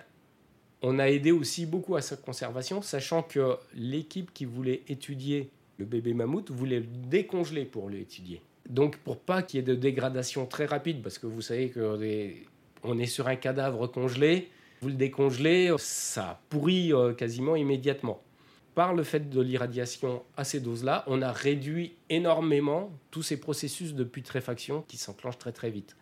on 0.81 0.99
a 0.99 1.09
aidé 1.09 1.31
aussi 1.31 1.65
beaucoup 1.65 1.95
à 1.95 2.01
sa 2.01 2.15
conservation, 2.15 2.81
sachant 2.81 3.23
que 3.23 3.57
l'équipe 3.73 4.33
qui 4.33 4.45
voulait 4.45 4.83
étudier 4.87 5.49
le 5.77 5.85
bébé 5.85 6.13
mammouth 6.13 6.51
voulait 6.51 6.79
le 6.79 6.85
décongeler 6.85 7.65
pour 7.65 7.89
l'étudier. 7.89 8.41
Donc, 8.69 8.97
pour 8.97 9.19
pas 9.19 9.43
qu'il 9.43 9.59
y 9.59 9.59
ait 9.59 9.65
de 9.65 9.75
dégradation 9.75 10.45
très 10.45 10.65
rapide, 10.65 11.01
parce 11.01 11.17
que 11.17 11.27
vous 11.27 11.41
savez 11.41 11.69
qu'on 11.71 11.99
est 12.01 13.05
sur 13.05 13.27
un 13.27 13.35
cadavre 13.35 13.87
congelé, 13.87 14.49
vous 14.85 14.89
le 14.89 14.97
décongelez, 14.97 15.73
ça 15.79 16.39
pourrit 16.47 16.93
euh, 16.93 17.11
quasiment 17.13 17.55
immédiatement. 17.55 18.21
Par 18.75 18.93
le 18.93 19.01
fait 19.01 19.31
de 19.31 19.41
l'irradiation 19.41 20.21
à 20.37 20.43
ces 20.43 20.59
doses-là, 20.59 21.03
on 21.07 21.23
a 21.23 21.31
réduit 21.31 21.95
énormément 22.11 22.91
tous 23.09 23.23
ces 23.23 23.39
processus 23.39 23.95
de 23.95 24.03
putréfaction 24.03 24.83
qui 24.87 24.97
s'enclenchent 24.97 25.39
très 25.39 25.53
très 25.53 25.71
vite. 25.71 25.95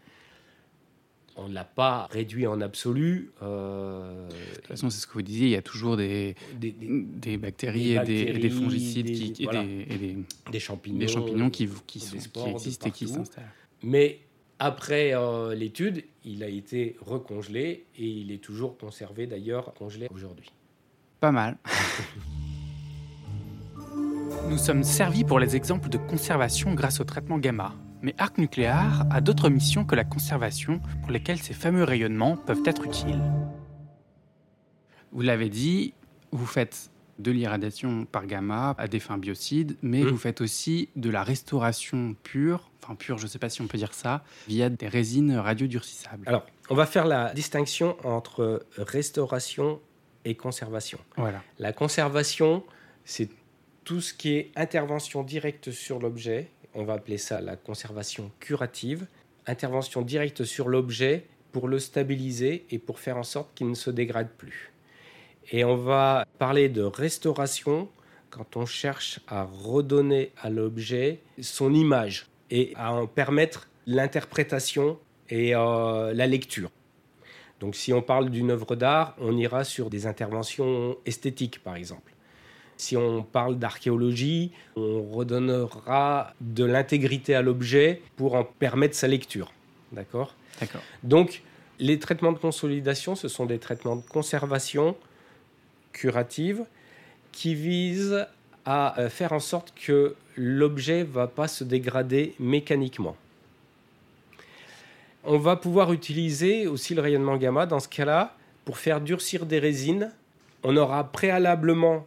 On 1.37 1.47
ne 1.47 1.53
l'a 1.53 1.63
pas 1.63 2.09
réduit 2.11 2.45
en 2.45 2.59
absolu. 2.59 3.31
Euh, 3.41 4.27
de 4.27 4.55
toute 4.55 4.67
façon, 4.67 4.89
c'est 4.89 4.99
ce 4.99 5.07
que 5.07 5.13
vous 5.13 5.21
disiez, 5.21 5.47
il 5.47 5.51
y 5.51 5.55
a 5.55 5.61
toujours 5.61 5.95
des, 5.95 6.35
des, 6.59 7.37
bactéries, 7.37 7.93
et, 7.93 8.03
des, 8.03 8.49
fongicides 8.49 9.05
qui, 9.05 9.45
et, 9.45 10.17
des, 10.51 10.59
champignons, 10.59 10.99
des 10.99 11.07
champignons 11.07 11.49
qui, 11.49 11.69
qui, 11.87 12.01
sont, 12.01 12.17
qui 12.17 12.49
existent 12.49 12.87
et 12.87 12.91
qui 12.91 13.07
s'installent. 13.07 13.49
Mais 13.81 14.19
après 14.63 15.13
euh, 15.13 15.53
l'étude, 15.53 16.05
il 16.23 16.41
a 16.41 16.47
été 16.47 16.95
recongelé 17.01 17.85
et 17.97 18.05
il 18.05 18.31
est 18.31 18.41
toujours 18.41 18.77
conservé 18.77 19.27
d'ailleurs 19.27 19.73
congelé 19.73 20.07
aujourd'hui. 20.09 20.53
Pas 21.19 21.33
mal. 21.33 21.57
Nous 24.49 24.57
sommes 24.57 24.85
servis 24.85 25.25
pour 25.25 25.39
les 25.39 25.57
exemples 25.57 25.89
de 25.89 25.97
conservation 25.97 26.73
grâce 26.75 27.01
au 27.01 27.03
traitement 27.03 27.39
gamma. 27.39 27.73
Mais 28.01 28.15
Arc 28.17 28.37
Nucléaire 28.37 29.03
a 29.11 29.19
d'autres 29.19 29.49
missions 29.49 29.83
que 29.83 29.95
la 29.95 30.05
conservation 30.05 30.79
pour 31.01 31.11
lesquelles 31.11 31.39
ces 31.39 31.53
fameux 31.53 31.83
rayonnements 31.83 32.37
peuvent 32.37 32.63
être 32.65 32.85
utiles. 32.85 33.21
Vous 35.11 35.23
l'avez 35.23 35.49
dit, 35.49 35.93
vous 36.31 36.45
faites 36.45 36.89
de 37.19 37.31
l'irradiation 37.31 38.05
par 38.05 38.25
gamma 38.25 38.75
à 38.77 38.87
des 38.87 38.99
fins 38.99 39.17
biocides, 39.17 39.77
mais 39.81 40.03
mmh. 40.03 40.07
vous 40.07 40.17
faites 40.17 40.41
aussi 40.41 40.89
de 40.95 41.09
la 41.09 41.23
restauration 41.23 42.15
pure, 42.23 42.71
enfin 42.83 42.95
pure, 42.95 43.17
je 43.17 43.23
ne 43.23 43.29
sais 43.29 43.39
pas 43.39 43.49
si 43.49 43.61
on 43.61 43.67
peut 43.67 43.77
dire 43.77 43.93
ça, 43.93 44.23
via 44.47 44.69
des 44.69 44.87
résines 44.87 45.35
radiodurcissables. 45.35 46.27
Alors, 46.27 46.45
on 46.69 46.75
va 46.75 46.85
faire 46.85 47.05
la 47.05 47.33
distinction 47.33 47.97
entre 48.03 48.65
restauration 48.77 49.79
et 50.25 50.35
conservation. 50.35 50.99
Voilà. 51.17 51.43
La 51.59 51.73
conservation, 51.73 52.63
c'est 53.05 53.29
tout 53.83 54.01
ce 54.01 54.13
qui 54.13 54.33
est 54.35 54.51
intervention 54.55 55.23
directe 55.23 55.71
sur 55.71 55.99
l'objet. 55.99 56.49
On 56.73 56.83
va 56.83 56.93
appeler 56.93 57.17
ça 57.17 57.41
la 57.41 57.55
conservation 57.55 58.31
curative. 58.39 59.07
Intervention 59.45 60.01
directe 60.01 60.45
sur 60.45 60.69
l'objet 60.69 61.27
pour 61.51 61.67
le 61.67 61.79
stabiliser 61.79 62.65
et 62.71 62.79
pour 62.79 62.99
faire 62.99 63.17
en 63.17 63.23
sorte 63.23 63.53
qu'il 63.53 63.69
ne 63.69 63.75
se 63.75 63.91
dégrade 63.91 64.29
plus. 64.37 64.72
Et 65.51 65.63
on 65.63 65.75
va 65.75 66.25
parler 66.39 66.69
de 66.69 66.81
restauration 66.81 67.89
quand 68.29 68.57
on 68.57 68.65
cherche 68.65 69.19
à 69.27 69.43
redonner 69.43 70.31
à 70.41 70.49
l'objet 70.49 71.19
son 71.41 71.73
image 71.73 72.27
et 72.49 72.73
à 72.75 72.93
en 72.93 73.07
permettre 73.07 73.67
l'interprétation 73.85 74.97
et 75.29 75.55
euh, 75.55 76.13
la 76.13 76.27
lecture. 76.27 76.71
Donc 77.59 77.75
si 77.75 77.93
on 77.93 78.01
parle 78.01 78.29
d'une 78.29 78.51
œuvre 78.51 78.75
d'art, 78.75 79.15
on 79.19 79.37
ira 79.37 79.63
sur 79.63 79.89
des 79.89 80.07
interventions 80.07 80.97
esthétiques 81.05 81.63
par 81.63 81.75
exemple. 81.75 82.13
Si 82.75 82.97
on 82.97 83.23
parle 83.23 83.57
d'archéologie, 83.59 84.51
on 84.75 85.03
redonnera 85.03 86.33
de 86.41 86.65
l'intégrité 86.65 87.35
à 87.35 87.41
l'objet 87.41 88.01
pour 88.15 88.35
en 88.35 88.43
permettre 88.43 88.95
sa 88.95 89.07
lecture. 89.07 89.53
D'accord? 89.91 90.35
D'accord. 90.59 90.81
Donc 91.03 91.43
les 91.79 91.99
traitements 91.99 92.31
de 92.31 92.39
consolidation, 92.39 93.15
ce 93.15 93.27
sont 93.27 93.45
des 93.45 93.59
traitements 93.59 93.95
de 93.95 94.05
conservation 94.05 94.95
curative 95.93 96.65
qui 97.31 97.55
vise 97.55 98.27
à 98.65 98.99
euh, 98.99 99.09
faire 99.09 99.33
en 99.33 99.39
sorte 99.39 99.73
que 99.73 100.15
l'objet 100.35 100.99
ne 100.99 101.03
va 101.05 101.27
pas 101.27 101.47
se 101.47 101.63
dégrader 101.63 102.35
mécaniquement. 102.39 103.15
On 105.23 105.37
va 105.37 105.55
pouvoir 105.55 105.93
utiliser 105.93 106.67
aussi 106.67 106.95
le 106.95 107.01
rayonnement 107.01 107.37
gamma 107.37 107.65
dans 107.65 107.79
ce 107.79 107.87
cas-là 107.87 108.35
pour 108.65 108.77
faire 108.77 108.99
durcir 108.99 109.45
des 109.45 109.59
résines. 109.59 110.11
On 110.63 110.75
aura 110.75 111.11
préalablement 111.11 112.05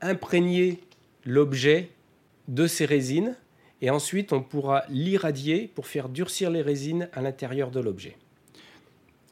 imprégné 0.00 0.80
l'objet 1.24 1.90
de 2.48 2.66
ces 2.66 2.84
résines 2.84 3.36
et 3.80 3.90
ensuite 3.90 4.32
on 4.32 4.42
pourra 4.42 4.84
l'irradier 4.88 5.70
pour 5.74 5.86
faire 5.86 6.08
durcir 6.08 6.50
les 6.50 6.62
résines 6.62 7.08
à 7.12 7.20
l'intérieur 7.20 7.70
de 7.70 7.80
l'objet. 7.80 8.16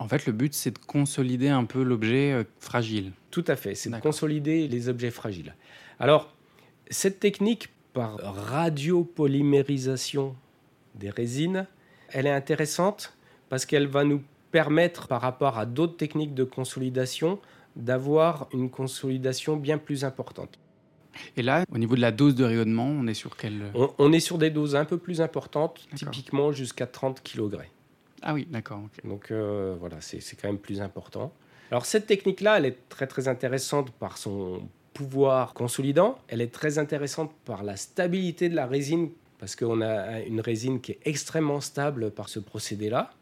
En 0.00 0.08
fait, 0.08 0.26
le 0.26 0.32
but, 0.32 0.52
c'est 0.54 0.72
de 0.72 0.78
consolider 0.78 1.50
un 1.50 1.66
peu 1.66 1.82
l'objet 1.82 2.32
euh, 2.32 2.44
fragile. 2.58 3.12
Tout 3.30 3.44
à 3.46 3.54
fait, 3.54 3.74
c'est 3.74 3.90
de 3.90 3.98
consolider 3.98 4.66
les 4.66 4.88
objets 4.88 5.10
fragiles. 5.10 5.54
Alors, 6.00 6.34
cette 6.88 7.20
technique 7.20 7.68
par 7.92 8.16
radiopolymérisation 8.16 10.34
des 10.94 11.10
résines, 11.10 11.66
elle 12.08 12.26
est 12.26 12.32
intéressante 12.32 13.14
parce 13.50 13.66
qu'elle 13.66 13.86
va 13.86 14.04
nous 14.04 14.22
permettre, 14.52 15.06
par 15.06 15.20
rapport 15.20 15.58
à 15.58 15.66
d'autres 15.66 15.98
techniques 15.98 16.32
de 16.34 16.44
consolidation, 16.44 17.38
d'avoir 17.76 18.48
une 18.54 18.70
consolidation 18.70 19.58
bien 19.58 19.76
plus 19.76 20.02
importante. 20.04 20.58
Et 21.36 21.42
là, 21.42 21.66
au 21.70 21.76
niveau 21.76 21.94
de 21.94 22.00
la 22.00 22.10
dose 22.10 22.34
de 22.34 22.44
rayonnement, 22.44 22.86
on 22.86 23.06
est 23.06 23.12
sur 23.14 23.36
quelle 23.36 23.70
on, 23.74 24.12
est 24.12 24.20
sur 24.20 24.38
des 24.38 24.48
doses 24.48 24.76
un 24.76 24.86
peu 24.86 24.96
plus 24.96 25.20
importantes, 25.20 25.86
typiquement 25.94 26.52
jusqu'à 26.52 26.86
30 26.86 27.22
kg. 27.22 27.58
Ah 28.22 28.34
oui, 28.34 28.46
d'accord. 28.48 28.82
Donc 29.04 29.30
euh, 29.30 29.76
voilà, 29.78 29.96
c'est 30.00 30.20
quand 30.40 30.48
même 30.48 30.58
plus 30.58 30.80
important. 30.80 31.32
Alors 31.70 31.86
cette 31.86 32.06
technique-là, 32.06 32.58
elle 32.58 32.66
est 32.66 32.88
très 32.88 33.06
très 33.06 33.28
intéressante 33.28 33.90
par 33.92 34.18
son 34.18 34.62
pouvoir 34.92 35.54
consolidant. 35.54 36.18
Elle 36.28 36.40
est 36.40 36.52
très 36.52 36.78
intéressante 36.78 37.32
par 37.44 37.62
la 37.62 37.76
stabilité 37.76 38.48
de 38.48 38.56
la 38.56 38.66
résine, 38.66 39.10
parce 39.38 39.56
qu'on 39.56 39.80
a 39.80 40.20
une 40.20 40.40
résine 40.40 40.80
qui 40.80 40.92
est 40.92 41.00
extrêmement 41.04 41.60
stable 41.60 42.10
par 42.10 42.28
ce 42.28 42.40
procédé-là. 42.40 43.12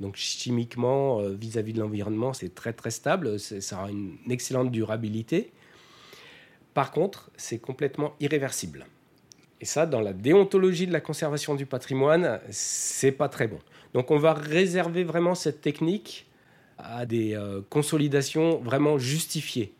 Donc 0.00 0.16
chimiquement, 0.16 1.20
euh, 1.20 1.34
vis-à-vis 1.34 1.72
de 1.72 1.80
l'environnement, 1.80 2.32
c'est 2.32 2.54
très 2.54 2.72
très 2.72 2.90
stable, 2.90 3.38
ça 3.38 3.84
a 3.84 3.90
une 3.90 4.16
excellente 4.30 4.70
durabilité. 4.70 5.52
Par 6.74 6.90
contre, 6.90 7.30
c'est 7.36 7.58
complètement 7.58 8.14
irréversible. 8.20 8.86
Et 9.60 9.64
ça, 9.64 9.86
dans 9.86 10.00
la 10.00 10.12
déontologie 10.12 10.86
de 10.86 10.92
la 10.92 11.00
conservation 11.00 11.54
du 11.54 11.66
patrimoine, 11.66 12.40
c'est 12.50 13.12
pas 13.12 13.28
très 13.28 13.48
bon. 13.48 13.58
Donc 13.94 14.10
on 14.10 14.18
va 14.18 14.34
réserver 14.34 15.04
vraiment 15.04 15.34
cette 15.34 15.60
technique 15.60 16.26
à 16.78 17.06
des 17.06 17.34
euh, 17.34 17.62
consolidations 17.70 18.58
vraiment 18.58 18.98
justifiées. 18.98 19.72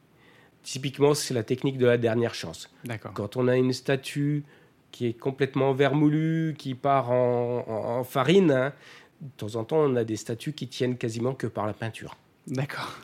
Typiquement, 0.62 1.14
c'est 1.14 1.35
la 1.35 1.42
technique 1.42 1.78
de 1.78 1.87
la 1.87 1.99
dernière 1.99 2.35
chance. 2.35 2.71
Quand 3.14 3.37
on 3.37 3.47
a 3.47 3.56
une 3.56 3.73
statue 3.73 4.45
qui 4.90 5.06
est 5.06 5.12
complètement 5.12 5.73
vermoulue, 5.73 6.54
qui 6.59 6.75
part 6.75 7.11
en, 7.11 8.02
farine, 8.02 8.50
hein, 8.50 8.73
de 9.21 9.30
temps 9.37 9.56
en 9.56 9.64
temps, 9.64 9.78
on 9.78 9.95
a 9.95 10.04
des 10.04 10.16
statues 10.16 10.54
qui 10.54 10.66
tiennent 10.68 10.97
quasiment 10.97 11.35
que 11.35 11.47
par 11.47 11.66
la 11.66 11.75
peinture. 11.75 12.16
D'accord. 12.47 12.99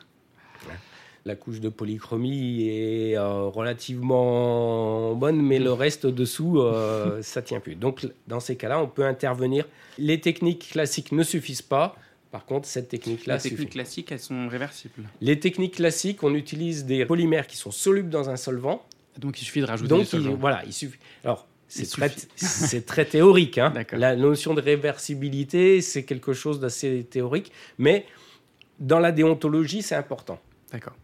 La 1.24 1.36
couche 1.36 1.60
de 1.60 1.68
polychromie 1.68 2.68
est 2.68 3.16
euh, 3.16 3.44
relativement 3.44 5.14
bonne, 5.14 5.40
mais 5.40 5.60
le 5.60 5.72
reste 5.72 6.06
dessous, 6.06 6.60
euh, 6.60 7.22
ça 7.22 7.42
tient 7.42 7.60
plus. 7.60 7.76
Donc, 7.76 8.06
dans 8.26 8.40
ces 8.40 8.56
cas-là, 8.56 8.80
on 8.80 8.88
peut 8.88 9.04
intervenir. 9.04 9.66
Les 9.98 10.20
techniques 10.20 10.70
classiques 10.72 11.12
ne 11.12 11.22
suffisent 11.22 11.62
pas. 11.62 11.96
Par 12.32 12.44
contre, 12.44 12.66
cette 12.66 12.88
technique-là. 12.88 13.36
Les 13.36 13.42
techniques 13.42 13.70
classiques, 13.70 14.10
elles 14.10 14.18
sont 14.18 14.48
réversibles. 14.48 15.08
Les 15.20 15.38
techniques 15.38 15.76
classiques, 15.76 16.22
on 16.24 16.34
utilise 16.34 16.86
des 16.86 17.04
polymères 17.04 17.46
qui 17.46 17.56
sont 17.56 17.70
solubles 17.70 18.10
dans 18.10 18.28
un 18.30 18.36
solvant. 18.36 18.84
Donc, 19.18 19.40
il 19.40 19.44
suffit 19.44 19.60
de 19.60 19.66
rajouter 19.66 19.88
Donc, 19.90 20.06
solvant. 20.06 20.34
voilà, 20.34 20.62
il 20.64 20.72
suffit. 20.72 20.98
Alors, 21.22 21.46
c'est 21.68 21.88
très, 21.88 22.10
très, 22.80 23.04
théorique. 23.04 23.58
Hein. 23.58 23.72
La 23.92 24.16
notion 24.16 24.54
de 24.54 24.60
réversibilité, 24.60 25.80
c'est 25.80 26.04
quelque 26.04 26.32
chose 26.32 26.58
d'assez 26.58 27.06
théorique, 27.08 27.52
mais 27.78 28.06
dans 28.78 28.98
la 28.98 29.12
déontologie, 29.12 29.82
c'est 29.82 29.94
important. 29.94 30.40
D'accord. 30.72 30.94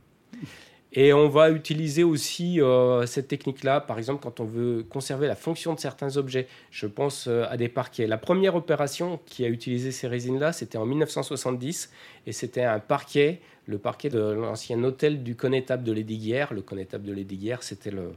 Et 0.94 1.12
on 1.12 1.28
va 1.28 1.50
utiliser 1.50 2.02
aussi 2.02 2.62
euh, 2.62 3.04
cette 3.04 3.28
technique-là, 3.28 3.80
par 3.80 3.98
exemple, 3.98 4.22
quand 4.22 4.40
on 4.40 4.44
veut 4.44 4.84
conserver 4.88 5.26
la 5.26 5.34
fonction 5.34 5.74
de 5.74 5.80
certains 5.80 6.16
objets. 6.16 6.48
Je 6.70 6.86
pense 6.86 7.26
euh, 7.28 7.44
à 7.50 7.58
des 7.58 7.68
parquets. 7.68 8.06
La 8.06 8.16
première 8.16 8.54
opération 8.54 9.20
qui 9.26 9.44
a 9.44 9.48
utilisé 9.48 9.92
ces 9.92 10.08
résines-là, 10.08 10.52
c'était 10.54 10.78
en 10.78 10.86
1970, 10.86 11.92
et 12.26 12.32
c'était 12.32 12.62
un 12.62 12.78
parquet, 12.78 13.40
le 13.66 13.76
parquet 13.76 14.08
de 14.08 14.18
l'ancien 14.18 14.82
hôtel 14.82 15.22
du 15.22 15.36
connétable 15.36 15.84
de 15.84 15.92
Lesdiguières. 15.92 16.54
Le 16.54 16.62
connétable 16.62 17.04
de 17.04 17.12
Lesdiguières, 17.12 17.62
c'était 17.62 17.90
le, 17.90 18.12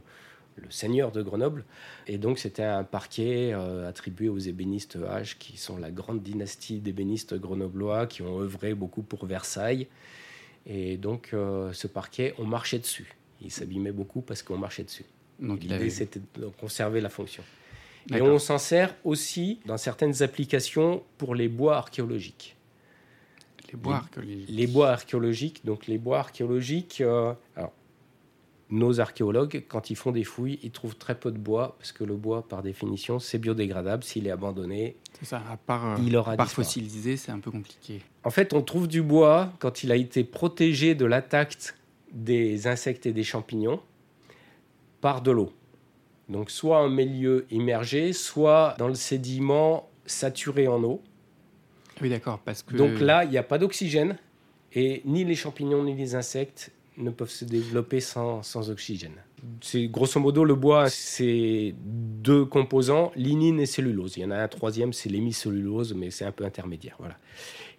seigneur 0.70 1.12
de 1.12 1.22
Grenoble. 1.22 1.64
Et 2.06 2.16
donc, 2.16 2.38
c'était 2.38 2.62
un 2.62 2.84
parquet 2.84 3.52
euh, 3.52 3.86
attribué 3.86 4.30
aux 4.30 4.38
ébénistes 4.38 4.96
H, 4.96 5.36
qui 5.36 5.58
sont 5.58 5.76
la 5.76 5.90
grande 5.90 6.22
dynastie 6.22 6.78
d'ébénistes 6.80 7.38
grenoblois, 7.38 8.06
qui 8.06 8.22
ont 8.22 8.40
œuvré 8.40 8.72
beaucoup 8.72 9.02
pour 9.02 9.26
Versailles. 9.26 9.88
Et 10.66 10.96
donc, 10.96 11.30
euh, 11.32 11.72
ce 11.72 11.86
parquet, 11.86 12.34
on 12.38 12.44
marchait 12.44 12.78
dessus. 12.78 13.14
Il 13.40 13.50
s'abîmait 13.50 13.92
beaucoup 13.92 14.20
parce 14.20 14.42
qu'on 14.42 14.58
marchait 14.58 14.84
dessus. 14.84 15.04
Donc, 15.40 15.62
l'idée, 15.62 15.90
c'était 15.90 16.20
de 16.36 16.46
conserver 16.46 17.00
la 17.00 17.08
fonction. 17.08 17.42
Et 18.12 18.20
on 18.20 18.38
s'en 18.38 18.58
sert 18.58 18.94
aussi 19.04 19.60
dans 19.66 19.76
certaines 19.76 20.22
applications 20.22 21.02
pour 21.18 21.34
les 21.34 21.48
bois 21.48 21.76
archéologiques. 21.76 22.56
Les 23.72 23.78
bois 23.78 23.96
archéologiques 23.96 24.48
Les 24.48 24.66
bois 24.66 24.90
archéologiques. 24.90 25.64
Donc, 25.64 25.86
les 25.86 25.98
bois 25.98 26.18
archéologiques. 26.18 27.00
Euh, 27.00 27.32
alors, 27.56 27.72
nos 28.70 29.00
archéologues, 29.00 29.64
quand 29.68 29.90
ils 29.90 29.96
font 29.96 30.12
des 30.12 30.24
fouilles, 30.24 30.58
ils 30.62 30.70
trouvent 30.70 30.96
très 30.96 31.14
peu 31.14 31.30
de 31.30 31.38
bois, 31.38 31.76
parce 31.78 31.92
que 31.92 32.04
le 32.04 32.16
bois, 32.16 32.48
par 32.48 32.62
définition, 32.62 33.18
c'est 33.18 33.38
biodégradable. 33.38 34.02
S'il 34.02 34.26
est 34.26 34.30
abandonné, 34.30 34.96
c'est 35.12 35.26
ça, 35.26 35.42
à 35.50 35.56
part, 35.58 36.00
il 36.00 36.16
aura 36.16 36.36
part 36.36 36.50
fossilisé, 36.50 37.16
c'est 37.18 37.30
un 37.32 37.38
peu 37.38 37.50
compliqué. 37.50 38.00
En 38.24 38.30
fait, 38.30 38.52
on 38.52 38.62
trouve 38.62 38.88
du 38.88 39.02
bois 39.02 39.52
quand 39.58 39.82
il 39.82 39.90
a 39.90 39.96
été 39.96 40.24
protégé 40.24 40.94
de 40.94 41.04
l'attaque 41.04 41.56
des 42.12 42.66
insectes 42.66 43.06
et 43.06 43.12
des 43.12 43.24
champignons 43.24 43.80
par 45.00 45.22
de 45.22 45.30
l'eau. 45.30 45.52
Donc 46.28 46.50
soit 46.50 46.78
en 46.78 46.88
milieu 46.88 47.46
immergé, 47.50 48.12
soit 48.12 48.76
dans 48.78 48.88
le 48.88 48.94
sédiment 48.94 49.88
saturé 50.06 50.68
en 50.68 50.82
eau. 50.84 51.02
Oui, 52.00 52.08
d'accord, 52.08 52.38
parce 52.38 52.62
que... 52.62 52.76
Donc 52.76 53.00
là, 53.00 53.24
il 53.24 53.30
n'y 53.30 53.38
a 53.38 53.42
pas 53.42 53.58
d'oxygène, 53.58 54.16
et 54.72 55.02
ni 55.04 55.24
les 55.24 55.34
champignons 55.34 55.84
ni 55.84 55.94
les 55.94 56.14
insectes 56.14 56.70
ne 56.96 57.10
peuvent 57.10 57.30
se 57.30 57.44
développer 57.44 58.00
sans, 58.00 58.42
sans 58.42 58.70
oxygène. 58.70 59.16
C'est 59.60 59.88
grosso 59.88 60.20
modo 60.20 60.44
le 60.44 60.54
bois, 60.54 60.88
c'est 60.88 61.74
deux 61.84 62.44
composants, 62.44 63.10
lignine 63.16 63.58
et 63.58 63.66
cellulose. 63.66 64.16
Il 64.16 64.20
y 64.20 64.24
en 64.24 64.30
a 64.30 64.36
un 64.36 64.48
troisième, 64.48 64.92
c'est 64.92 65.08
l'hémicellulose, 65.08 65.94
mais 65.94 66.10
c'est 66.10 66.24
un 66.24 66.32
peu 66.32 66.44
intermédiaire. 66.44 66.96
Voilà. 66.98 67.16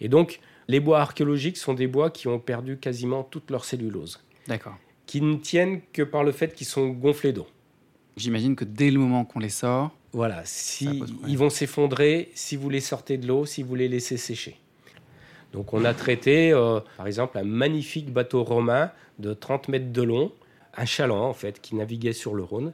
Et 0.04 0.10
donc, 0.10 0.40
les 0.68 0.80
bois 0.80 1.00
archéologiques 1.00 1.58
sont 1.58 1.74
des 1.74 1.88
bois 1.88 2.12
qui 2.12 2.28
ont 2.28 2.40
perdu 2.40 2.78
quasiment 2.78 3.24
toute 3.24 3.50
leur 3.50 3.66
cellulose. 3.66 4.24
D'accord. 4.48 4.76
Qui 5.08 5.22
ne 5.22 5.38
tiennent 5.38 5.82
que 5.92 6.04
par 6.04 6.24
le 6.24 6.32
fait 6.32 6.54
qu'ils 6.54 6.68
sont 6.68 6.90
gonflés 6.90 7.34
d'eau. 7.34 7.48
J'imagine 8.16 8.56
que 8.56 8.66
dès 8.66 8.92
le 8.92 9.00
moment 9.00 9.26
qu'on 9.26 9.40
les 9.40 9.50
sort, 9.50 9.92
voilà, 10.12 10.44
si 10.46 11.02
ils 11.28 11.38
vont 11.40 11.50
s'effondrer 11.50 12.30
si 12.36 12.56
vous 12.56 12.70
les 12.70 12.82
sortez 12.82 13.18
de 13.18 13.28
l'eau, 13.28 13.48
si 13.48 13.64
vous 13.64 13.74
les 13.74 13.88
laissez 13.88 14.18
sécher. 14.18 14.58
Donc 15.54 15.74
on 15.74 15.84
a 15.86 15.94
traité, 15.96 16.52
euh, 16.52 16.80
par 16.98 17.08
exemple, 17.08 17.38
un 17.40 17.44
magnifique 17.44 18.14
bateau 18.14 18.44
romain 18.44 18.92
de 19.18 19.34
30 19.34 19.70
mètres 19.70 19.92
de 19.92 20.02
long, 20.04 20.32
un 20.78 20.86
chaland 20.86 21.28
en 21.28 21.34
fait, 21.34 21.62
qui 21.62 21.76
naviguait 21.76 22.14
sur 22.14 22.36
le 22.36 22.44
Rhône. 22.44 22.74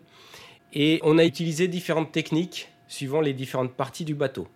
Et 0.74 1.00
on 1.04 1.18
a 1.18 1.24
utilisé 1.24 1.70
différentes 1.70 2.12
techniques 2.12 2.70
suivant 2.89 3.22
les 3.22 3.34
différentes 3.34 3.74
parties 3.74 4.06
du 4.06 4.15
bateau. 4.15 4.48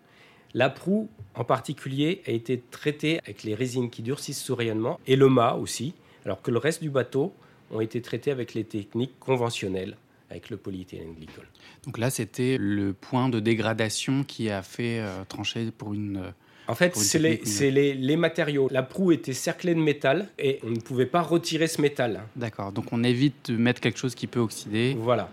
La 0.54 0.70
proue, 0.70 1.10
en 1.36 1.44
particulier, 1.44 2.22
a 2.28 2.32
été 2.32 2.62
traitée 2.72 3.20
avec 3.24 3.44
les 3.44 3.56
résines 3.56 3.90
qui 3.90 4.02
durcissent 4.02 4.42
sous 4.42 4.56
rayonnement, 4.56 5.00
et 5.08 5.16
le 5.16 5.30
mât 5.30 5.56
aussi, 5.56 5.94
alors 6.26 6.42
que 6.42 6.52
le 6.52 6.60
reste 6.60 6.82
du 6.82 6.90
bateau 6.90 7.34
ont 7.72 7.82
été 7.82 8.02
traités 8.02 8.32
avec 8.32 8.54
les 8.54 8.64
techniques 8.64 9.20
conventionnelles, 9.20 9.98
avec 10.30 10.50
le 10.50 10.58
polyéthylène 10.58 11.14
glycol. 11.16 11.48
Donc 11.86 11.98
là, 11.98 12.10
c'était 12.10 12.58
le 12.60 12.94
point 12.94 13.30
de 13.30 13.40
dégradation 13.40 14.24
qui 14.24 14.50
a 14.50 14.62
fait 14.62 15.00
euh, 15.00 15.24
trancher 15.28 15.72
pour 15.72 15.94
une 15.94 16.18
euh, 16.18 16.32
en 16.68 16.76
fait, 16.76 16.96
c'est 16.96 17.20
les, 17.20 18.16
matériaux. 18.16 18.70
La 18.72 18.84
proue 18.84 19.12
était 19.12 19.34
cerclée 19.34 19.76
de 19.76 19.80
métal 19.80 20.30
et 20.40 20.60
on 20.64 20.70
ne 20.70 20.80
pouvait 20.80 21.06
pas 21.06 21.22
retirer 21.22 21.68
ce 21.68 21.82
métal. 21.82 22.22
D'accord, 22.36 22.72
donc 22.72 22.94
on 22.94 23.04
évite 23.04 23.52
de 23.52 23.58
mettre 23.58 23.82
quelque 23.82 24.00
chose 24.00 24.16
qui 24.16 24.28
peut 24.28 24.40
oxyder. 24.40 24.96
Voilà. 24.98 25.30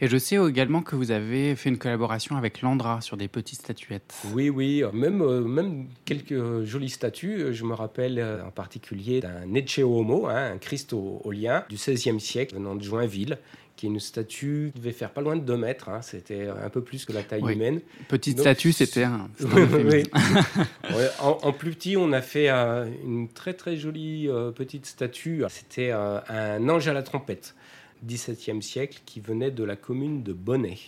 Et 0.00 0.08
je 0.08 0.16
sais 0.16 0.36
également 0.36 0.82
que 0.82 0.96
vous 0.96 1.10
avez 1.10 1.56
fait 1.56 1.68
une 1.68 1.78
collaboration 1.78 2.36
avec 2.36 2.62
Landra 2.62 3.00
sur 3.00 3.16
des 3.16 3.28
petites 3.28 3.60
statuettes. 3.60 4.14
Oui, 4.32 4.48
oui, 4.48 4.82
même, 4.92 5.22
euh, 5.22 5.40
même 5.40 5.86
quelques 6.04 6.64
jolies 6.64 6.90
statues. 6.90 7.52
Je 7.52 7.64
me 7.64 7.74
rappelle 7.74 8.18
euh, 8.18 8.44
en 8.44 8.50
particulier 8.50 9.20
d'un 9.20 9.54
Ecce 9.54 9.78
Homo, 9.78 10.26
hein, 10.26 10.52
un 10.54 10.58
Christ 10.58 10.92
au, 10.92 11.20
au 11.24 11.30
lien 11.32 11.64
du 11.68 11.76
XVIe 11.76 12.20
siècle 12.20 12.54
venant 12.54 12.74
de 12.74 12.82
Joinville, 12.82 13.38
qui 13.80 13.86
est 13.86 13.88
une 13.88 13.98
statue 13.98 14.72
qui 14.74 14.80
devait 14.80 14.92
faire 14.92 15.10
pas 15.10 15.22
loin 15.22 15.36
de 15.36 15.40
2 15.40 15.56
mètres. 15.56 15.88
Hein. 15.88 16.02
c'était 16.02 16.48
un 16.48 16.68
peu 16.68 16.82
plus 16.82 17.06
que 17.06 17.14
la 17.14 17.22
taille 17.22 17.40
humaine. 17.50 17.80
Petite 18.08 18.38
statue, 18.38 18.72
c'était 18.72 19.04
un. 19.04 19.30
en, 21.18 21.52
plus 21.52 21.70
petit, 21.70 21.96
on 21.96 22.12
a 22.12 22.20
fait 22.20 22.50
euh, 22.50 22.84
une 23.02 23.28
très 23.28 23.54
très 23.54 23.78
jolie 23.78 24.28
euh, 24.28 24.50
petite 24.50 24.84
statue. 24.84 25.44
C'était 25.48 25.92
euh, 25.92 26.20
un 26.28 26.68
ange 26.68 26.88
à 26.88 26.92
la 26.92 27.02
trompette, 27.02 27.54
17e 28.06 28.62
siècle, 28.62 29.02
qui 29.06 29.20
venait 29.20 29.50
de 29.50 29.64
la 29.64 29.76
commune 29.76 30.22
de 30.22 30.32
Bonnet. 30.32 30.78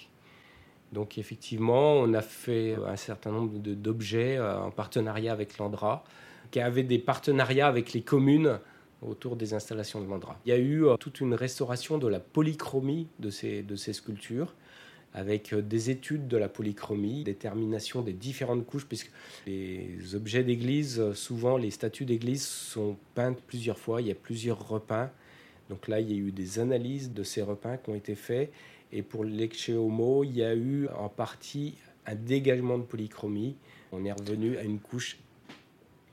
Donc 0.93 1.19
effectivement, 1.19 1.95
on 1.95 2.13
a 2.15 2.23
fait 2.23 2.77
un 2.87 2.97
certain 2.97 3.31
nombre 3.31 3.59
d'objets 3.59 4.39
en 4.39 4.71
partenariat 4.71 5.33
avec 5.33 5.59
l'Andra, 5.59 6.05
qui 6.51 6.61
avait 6.61 6.83
des 6.83 6.99
partenariats 6.99 7.67
avec 7.67 7.93
les 7.95 8.03
communes 8.03 8.59
autour 9.03 9.37
des 9.37 9.55
installations 9.55 10.01
de 10.01 10.07
Mandra. 10.07 10.39
Il 10.47 10.51
y 10.51 10.53
a 10.53 10.59
eu 10.59 10.87
euh, 10.87 10.97
toute 10.97 11.21
une 11.21 11.35
restauration 11.35 11.99
de 11.99 12.07
la 12.07 12.21
polychromie 12.21 13.09
de 13.19 13.31
ces, 13.31 13.93
sculptures 13.93 14.55
avec 15.13 15.53
euh, 15.53 15.61
des 15.61 15.91
études 15.91 16.29
de 16.29 16.37
la 16.37 16.49
polychromie, 16.49 17.25
détermination 17.25 18.03
des 18.03 18.13
différentes 18.13 18.65
couches, 18.65 18.87
puisque 18.87 19.11
les 19.47 20.15
objets 20.15 20.45
d'église, 20.45 21.01
euh, 21.01 21.15
souvent 21.15 21.57
les 21.57 21.71
statues 21.71 22.05
d'église 22.05 22.47
sont 22.47 22.97
peintes 23.15 23.41
plusieurs 23.47 23.79
fois, 23.79 24.01
il 24.01 24.07
y 24.07 24.13
a 24.13 24.15
plusieurs 24.15 24.69
repeints. 24.69 25.11
Donc 25.71 25.89
là, 25.89 26.01
il 26.01 26.11
y 26.11 26.15
a 26.15 26.17
eu 26.17 26.33
des 26.33 26.59
analyses 26.59 27.13
de 27.13 27.23
ces 27.23 27.43
repeints 27.43 27.77
qui 27.77 27.91
ont 27.91 27.95
été 27.95 28.15
faits. 28.15 28.53
Et 28.93 29.03
pour 29.03 29.25
l'Ecce 29.25 29.71
Homo, 29.71 30.25
il 30.25 30.37
y 30.37 30.43
a 30.43 30.55
eu 30.55 30.89
en 30.99 31.09
partie 31.09 31.75
un 32.07 32.15
dégagement 32.15 32.79
de 32.79 32.83
polychromie. 32.83 33.57
On 33.93 34.05
est 34.05 34.13
revenu 34.13 34.57
à 34.59 34.63
une 34.63 34.81
couche 34.81 35.19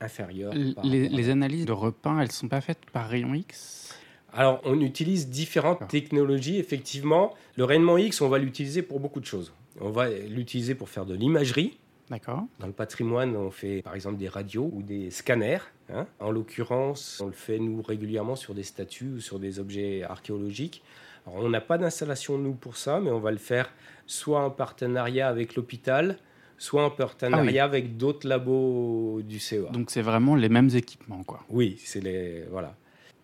inférieure. 0.00 0.54
Les, 0.82 1.28
analyses 1.28 1.66
de 1.66 1.72
repeint, 1.72 2.20
elles 2.20 2.28
ne 2.28 2.32
sont 2.32 2.48
pas 2.48 2.60
faites 2.60 2.78
par 2.92 3.08
rayon 3.08 3.34
X? 3.34 3.94
Alors, 4.32 4.60
on 4.64 4.80
utilise 4.80 5.28
différentes 5.28 5.88
technologies, 5.88 6.58
effectivement. 6.58 7.34
Le 7.56 7.64
rayonnement 7.64 7.98
X, 7.98 8.20
on 8.20 8.28
va 8.28 8.38
l'utiliser 8.38 8.82
pour 8.82 9.00
beaucoup 9.00 9.20
de 9.20 9.26
choses. 9.26 9.52
On 9.80 9.90
va 9.90 10.08
l'utiliser 10.08 10.74
pour 10.74 10.88
faire 10.88 11.04
de 11.04 11.14
l'imagerie. 11.14 11.78
D'accord. 12.10 12.44
Dans 12.58 12.66
le 12.66 12.72
patrimoine, 12.72 13.36
on 13.36 13.50
fait 13.52 13.82
par 13.82 13.94
exemple 13.94 14.16
des 14.18 14.28
radios 14.28 14.68
ou 14.72 14.82
des 14.82 15.10
scanners. 15.10 15.58
hein. 15.92 16.06
En 16.18 16.32
l'occurrence, 16.32 17.20
on 17.22 17.26
le 17.26 17.32
fait 17.32 17.58
nous 17.60 17.80
régulièrement 17.82 18.34
sur 18.36 18.52
des 18.54 18.64
statues 18.64 19.12
ou 19.16 19.20
sur 19.20 19.38
des 19.38 19.60
objets 19.60 20.02
archéologiques. 20.02 20.82
Alors, 21.26 21.44
on 21.44 21.48
n'a 21.48 21.60
pas 21.60 21.78
d'installation 21.78 22.36
nous 22.38 22.54
pour 22.54 22.76
ça, 22.76 22.98
mais 23.00 23.10
on 23.10 23.20
va 23.20 23.30
le 23.30 23.38
faire 23.38 23.72
soit 24.06 24.42
en 24.44 24.50
partenariat 24.50 25.28
avec 25.28 25.54
l'hôpital, 25.54 26.18
soit 26.58 26.84
en 26.84 26.90
partenariat 26.90 27.64
avec 27.64 27.96
d'autres 27.96 28.26
labos 28.26 29.22
du 29.22 29.38
CEA. 29.38 29.70
Donc 29.70 29.90
c'est 29.90 30.02
vraiment 30.02 30.34
les 30.34 30.48
mêmes 30.48 30.70
équipements, 30.74 31.22
quoi. 31.22 31.44
Oui, 31.48 31.80
c'est 31.84 32.00
les 32.00 32.44
voilà. 32.50 32.74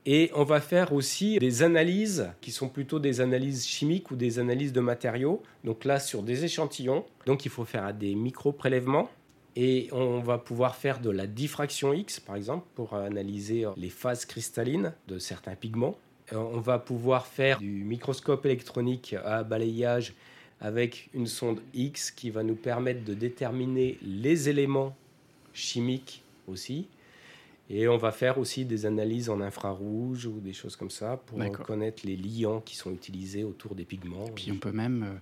Et 0.09 0.31
on 0.35 0.45
va 0.45 0.61
faire 0.61 0.93
aussi 0.93 1.41
des 1.41 1.65
analyses 1.65 2.31
qui 2.41 2.53
sont 2.53 2.69
plutôt 2.69 3.01
des 3.01 3.21
analyses 3.21 3.67
chimiques 3.67 4.13
ou 4.13 4.17
des 4.17 4.39
analyses 4.39 4.73
de 4.73 4.81
matériaux. 4.81 5.43
Donc 5.65 5.85
là, 5.85 5.99
sur 5.99 6.23
des 6.23 6.45
échantillons. 6.45 7.05
Donc 7.27 7.45
il 7.45 7.51
faut 7.51 7.65
faire 7.65 7.93
des 7.93 8.15
micro-prélèvements. 8.15 9.11
Et 9.57 9.89
on 9.91 10.21
va 10.21 10.39
pouvoir 10.39 10.77
faire 10.77 11.01
de 11.01 11.11
la 11.11 11.27
diffraction 11.27 11.93
X, 11.93 12.21
par 12.21 12.37
exemple, 12.37 12.67
pour 12.75 12.95
analyser 12.95 13.67
les 13.77 13.89
phases 13.89 14.27
cristallines 14.27 14.93
de 15.09 15.19
certains 15.19 15.57
pigments. 15.57 15.99
Euh, 16.33 16.37
On 16.37 16.61
va 16.61 16.79
pouvoir 16.79 17.27
faire 17.27 17.59
du 17.59 17.83
microscope 17.85 18.45
électronique 18.47 19.17
à 19.25 19.43
balayage 19.43 20.15
avec 20.61 21.09
une 21.15 21.27
sonde 21.27 21.61
X 21.75 22.11
qui 22.11 22.31
va 22.31 22.43
nous 22.43 22.55
permettre 22.55 23.05
de 23.05 23.15
déterminer 23.15 23.99
les 24.03 24.49
éléments 24.49 24.95
chimiques 25.53 26.23
aussi. 26.47 26.87
Et 27.69 27.89
on 27.89 27.97
va 27.97 28.13
faire 28.13 28.39
aussi 28.39 28.65
des 28.65 28.87
analyses 28.87 29.29
en 29.29 29.41
infrarouge 29.41 30.27
ou 30.27 30.39
des 30.41 30.53
choses 30.53 30.77
comme 30.77 30.91
ça 30.91 31.17
pour 31.17 31.39
connaître 31.65 32.07
les 32.07 32.15
liants 32.17 32.61
qui 32.61 32.77
sont 32.77 32.93
utilisés 32.93 33.43
autour 33.43 33.75
des 33.75 33.85
pigments. 33.85 34.27
Puis 34.35 34.53
on 34.53 34.57
peut 34.59 34.71
même 34.71 35.03
euh, 35.03 35.15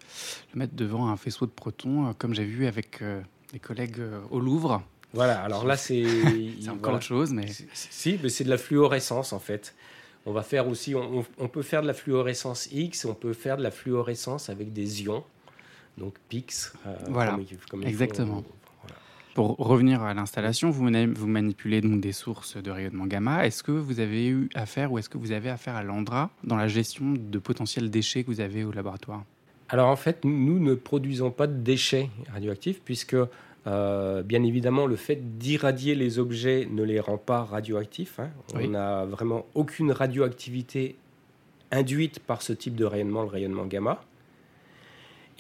le 0.53 0.59
mettre 0.59 0.75
devant 0.75 1.09
un 1.09 1.17
faisceau 1.17 1.47
de 1.47 1.51
protons, 1.53 2.09
euh, 2.09 2.13
comme 2.19 2.35
j'ai 2.35 2.45
vu 2.45 2.67
avec 2.67 3.01
euh, 3.01 3.23
des 3.53 3.59
collègues 3.59 3.99
euh, 3.99 4.21
au 4.31 4.41
Louvre. 4.41 4.83
Voilà, 5.15 5.41
alors 5.43 5.65
là 5.65 5.77
c'est... 5.79 6.05
C'est 6.61 6.69
encore 6.69 6.81
voilà. 6.83 6.97
autre 6.97 7.07
chose, 7.07 7.33
mais 7.33 7.47
Si, 7.73 8.19
mais 8.23 8.29
c'est 8.29 8.45
de 8.45 8.51
la 8.51 8.59
fluorescence 8.59 9.33
en 9.33 9.39
fait. 9.39 9.75
On 10.27 10.33
va 10.33 10.43
faire 10.43 10.69
aussi, 10.69 10.95
on, 10.95 11.21
on- 11.21 11.27
on 11.39 11.49
peut 11.49 11.63
faire 11.63 11.81
de 11.83 11.87
la 11.87 11.95
fluorescence 11.95 12.69
X, 12.73 13.05
on 13.07 13.15
peut 13.15 13.33
faire 13.33 13.57
de 13.57 13.63
la 13.63 13.71
fluorescence 13.71 14.51
avec 14.51 14.73
des 14.73 15.03
ions, 15.03 15.25
donc 15.97 16.15
PIX. 16.29 16.73
Voilà, 17.09 17.33
comme 17.33 17.45
comme 17.71 17.83
exactement. 17.85 18.43
Pour 19.35 19.57
revenir 19.57 20.03
à 20.03 20.15
l'installation, 20.15 20.71
vous, 20.71 20.85
mani- 20.85 21.13
vous 21.13 21.27
manipulez 21.27 21.81
donc 21.81 22.01
des 22.01 22.13
sources 22.13 22.57
de 22.57 22.71
rayonnement 22.71 23.07
gamma. 23.07 23.47
Est-ce 23.47 23.63
que 23.63 23.73
vous 23.73 24.01
avez 24.01 24.29
eu 24.29 24.49
affaire 24.55 24.93
ou 24.93 24.99
est-ce 24.99 25.09
que 25.09 25.19
vous 25.19 25.33
avez 25.33 25.51
affaire 25.51 25.75
à 25.75 25.83
l'Andra 25.83 26.31
dans 26.45 26.57
la 26.57 26.69
gestion 26.69 27.13
de 27.19 27.39
potentiels 27.39 27.91
déchets 27.91 28.23
que 28.23 28.29
vous 28.29 28.41
avez 28.41 28.65
au 28.65 28.71
laboratoire? 28.73 29.25
Alors 29.69 29.89
en 29.89 29.97
fait, 29.97 30.25
nous 30.25 30.59
ne 30.61 30.75
produisons 30.75 31.31
pas 31.31 31.47
de 31.47 31.55
déchets 31.57 32.11
radioactifs 32.33 32.81
puisque, 32.85 33.17
euh, 33.67 34.23
bien 34.23 34.43
évidemment, 34.45 34.87
le 34.87 34.97
fait 34.97 35.39
d'irradier 35.39 35.95
les 35.95 36.19
objets 36.19 36.69
ne 36.71 36.83
les 36.85 37.01
rend 37.01 37.19
pas 37.19 37.43
radioactifs. 37.45 38.21
hein. 38.21 38.31
Oui. 38.55 38.67
On 38.67 38.69
n'a 38.71 39.05
vraiment 39.05 39.47
aucune 39.55 39.91
radioactivité 39.91 40.97
induite 41.73 42.21
par 42.21 42.43
ce 42.43 42.53
type 42.53 42.77
de 42.77 42.85
rayonnement, 42.85 43.23
le 43.23 43.29
rayonnement 43.29 43.67
gamma. 43.67 44.05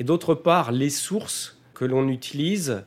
Et 0.00 0.04
d'autre 0.04 0.35
part, 0.35 0.72
les 0.72 0.90
sources 0.90 1.61
que 1.74 1.85
l'on 1.85 2.09
utilise, 2.09 2.85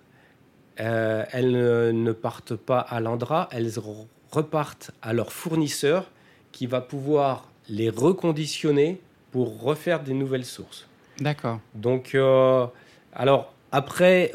euh, 0.80 1.24
elles 1.32 1.52
ne, 1.52 1.92
ne 1.92 2.12
partent 2.12 2.56
pas 2.56 2.80
à 2.80 3.00
l'Andra, 3.00 3.48
elles 3.52 3.68
re- 3.70 4.06
repartent 4.32 4.92
à 5.02 5.14
leur 5.14 5.32
fournisseur 5.32 6.10
qui 6.52 6.68
va 6.68 6.82
pouvoir 6.82 7.50
les 7.70 7.90
reconditionner 7.90 9.00
pour 9.32 9.62
refaire 9.62 10.02
des 10.04 10.14
nouvelles 10.14 10.46
sources. 10.46 10.88
D'accord. 11.20 11.60
Donc, 11.76 12.16
euh, 12.16 12.66
alors 13.14 13.54
après, 13.72 14.32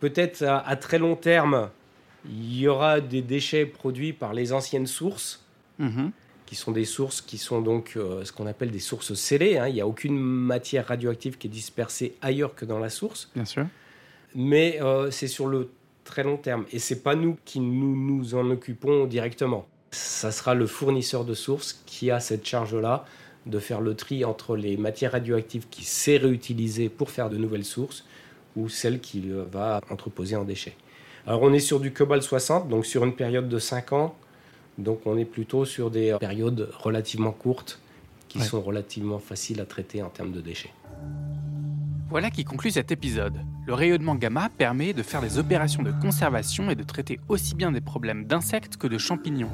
peut-être 0.00 0.42
à, 0.42 0.58
à 0.58 0.76
très 0.76 0.98
long 0.98 1.16
terme, 1.16 1.70
il 2.26 2.58
y 2.58 2.68
aura 2.68 3.00
des 3.00 3.22
déchets 3.22 3.66
produits 3.66 4.12
par 4.12 4.32
les 4.34 4.52
anciennes 4.52 4.86
sources, 4.86 5.44
Mhm. 5.78 6.10
qui 6.44 6.56
sont 6.56 6.72
des 6.72 6.84
sources 6.84 7.22
qui 7.22 7.38
sont 7.38 7.62
donc 7.62 7.92
euh, 7.96 8.22
ce 8.24 8.32
qu'on 8.32 8.46
appelle 8.46 8.70
des 8.70 8.80
sources 8.80 9.14
scellées. 9.14 9.56
hein. 9.56 9.68
Il 9.68 9.74
n'y 9.74 9.80
a 9.80 9.86
aucune 9.86 10.18
matière 10.18 10.86
radioactive 10.88 11.38
qui 11.38 11.46
est 11.46 11.50
dispersée 11.50 12.16
ailleurs 12.20 12.54
que 12.54 12.64
dans 12.66 12.78
la 12.78 12.90
source, 12.90 13.30
Bien 13.34 13.44
sûr. 13.46 13.66
Mais 14.34 14.78
euh, 14.82 15.10
c'est 15.10 15.26
sur 15.28 15.46
le 15.46 15.70
très 16.04 16.22
long 16.22 16.36
terme. 16.36 16.64
Et 16.72 16.78
c'est 16.78 17.02
pas 17.02 17.14
nous 17.14 17.36
qui 17.44 17.60
nous, 17.60 17.96
nous 17.96 18.34
en 18.34 18.48
occupons 18.50 19.06
directement. 19.06 19.66
Ça 19.92 20.30
sera 20.32 20.54
le 20.54 20.66
fournisseur 20.66 21.24
de 21.24 21.34
sources 21.34 21.82
qui 21.86 22.10
a 22.10 22.20
cette 22.20 22.46
charge-là 22.46 23.04
de 23.46 23.58
faire 23.58 23.80
le 23.80 23.94
tri 23.94 24.24
entre 24.24 24.56
les 24.56 24.76
matières 24.76 25.12
radioactives 25.12 25.66
qui 25.70 25.84
sait 25.84 26.16
réutiliser 26.18 26.88
pour 26.88 27.10
faire 27.10 27.30
de 27.30 27.36
nouvelles 27.36 27.64
sources 27.64 28.04
ou 28.56 28.68
celles 28.68 29.00
qu'il 29.00 29.32
va 29.32 29.80
entreposer 29.90 30.36
en 30.36 30.44
déchets. 30.44 30.76
Alors 31.26 31.42
on 31.42 31.52
est 31.52 31.58
sur 31.60 31.80
du 31.80 31.92
cobalt 31.92 32.22
60, 32.22 32.68
donc 32.68 32.86
sur 32.86 33.04
une 33.04 33.14
période 33.14 33.48
de 33.48 33.58
5 33.58 33.92
ans, 33.92 34.14
donc 34.78 35.00
on 35.06 35.16
est 35.16 35.24
plutôt 35.24 35.64
sur 35.64 35.90
des 35.90 36.16
périodes 36.20 36.70
relativement 36.78 37.32
courtes 37.32 37.80
qui 38.28 38.38
Ouais. 38.38 38.44
sont 38.44 38.60
relativement 38.60 39.18
faciles 39.18 39.60
à 39.60 39.64
traiter 39.66 40.02
en 40.02 40.08
termes 40.08 40.32
de 40.32 40.40
déchets. 40.40 40.72
Voilà 42.08 42.30
qui 42.30 42.44
conclut 42.44 42.70
cet 42.72 42.90
épisode. 42.90 43.40
Le 43.70 43.74
rayonnement 43.74 44.16
gamma 44.16 44.48
permet 44.48 44.92
de 44.92 45.04
faire 45.04 45.20
des 45.20 45.38
opérations 45.38 45.84
de 45.84 45.92
conservation 45.92 46.70
et 46.70 46.74
de 46.74 46.82
traiter 46.82 47.20
aussi 47.28 47.54
bien 47.54 47.70
des 47.70 47.80
problèmes 47.80 48.24
d'insectes 48.24 48.76
que 48.76 48.88
de 48.88 48.98
champignons. 48.98 49.52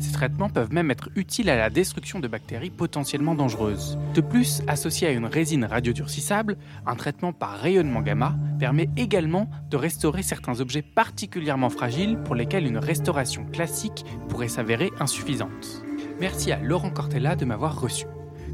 Ces 0.00 0.10
traitements 0.10 0.48
peuvent 0.48 0.72
même 0.72 0.90
être 0.90 1.10
utiles 1.16 1.50
à 1.50 1.56
la 1.58 1.68
destruction 1.68 2.18
de 2.18 2.28
bactéries 2.28 2.70
potentiellement 2.70 3.34
dangereuses. 3.34 3.98
De 4.14 4.22
plus, 4.22 4.62
associé 4.68 5.06
à 5.06 5.10
une 5.10 5.26
résine 5.26 5.66
radiodurcissable, 5.66 6.56
un 6.86 6.94
traitement 6.94 7.34
par 7.34 7.58
rayonnement 7.58 8.00
gamma 8.00 8.36
permet 8.58 8.88
également 8.96 9.50
de 9.68 9.76
restaurer 9.76 10.22
certains 10.22 10.60
objets 10.62 10.80
particulièrement 10.80 11.68
fragiles 11.68 12.16
pour 12.24 12.34
lesquels 12.34 12.66
une 12.66 12.78
restauration 12.78 13.44
classique 13.44 14.06
pourrait 14.30 14.48
s'avérer 14.48 14.90
insuffisante. 14.98 15.84
Merci 16.20 16.52
à 16.52 16.58
Laurent 16.58 16.88
Cortella 16.88 17.36
de 17.36 17.44
m'avoir 17.44 17.78
reçu. 17.78 18.06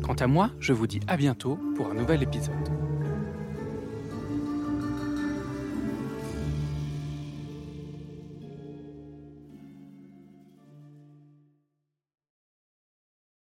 Quant 0.03 0.15
à 0.15 0.27
moi, 0.27 0.51
je 0.59 0.73
vous 0.73 0.89
dis 0.89 0.99
à 1.07 1.17
bientôt 1.17 1.57
pour 1.77 1.89
un 1.89 1.95
nouvel 1.95 2.25
épisode. 2.25 2.88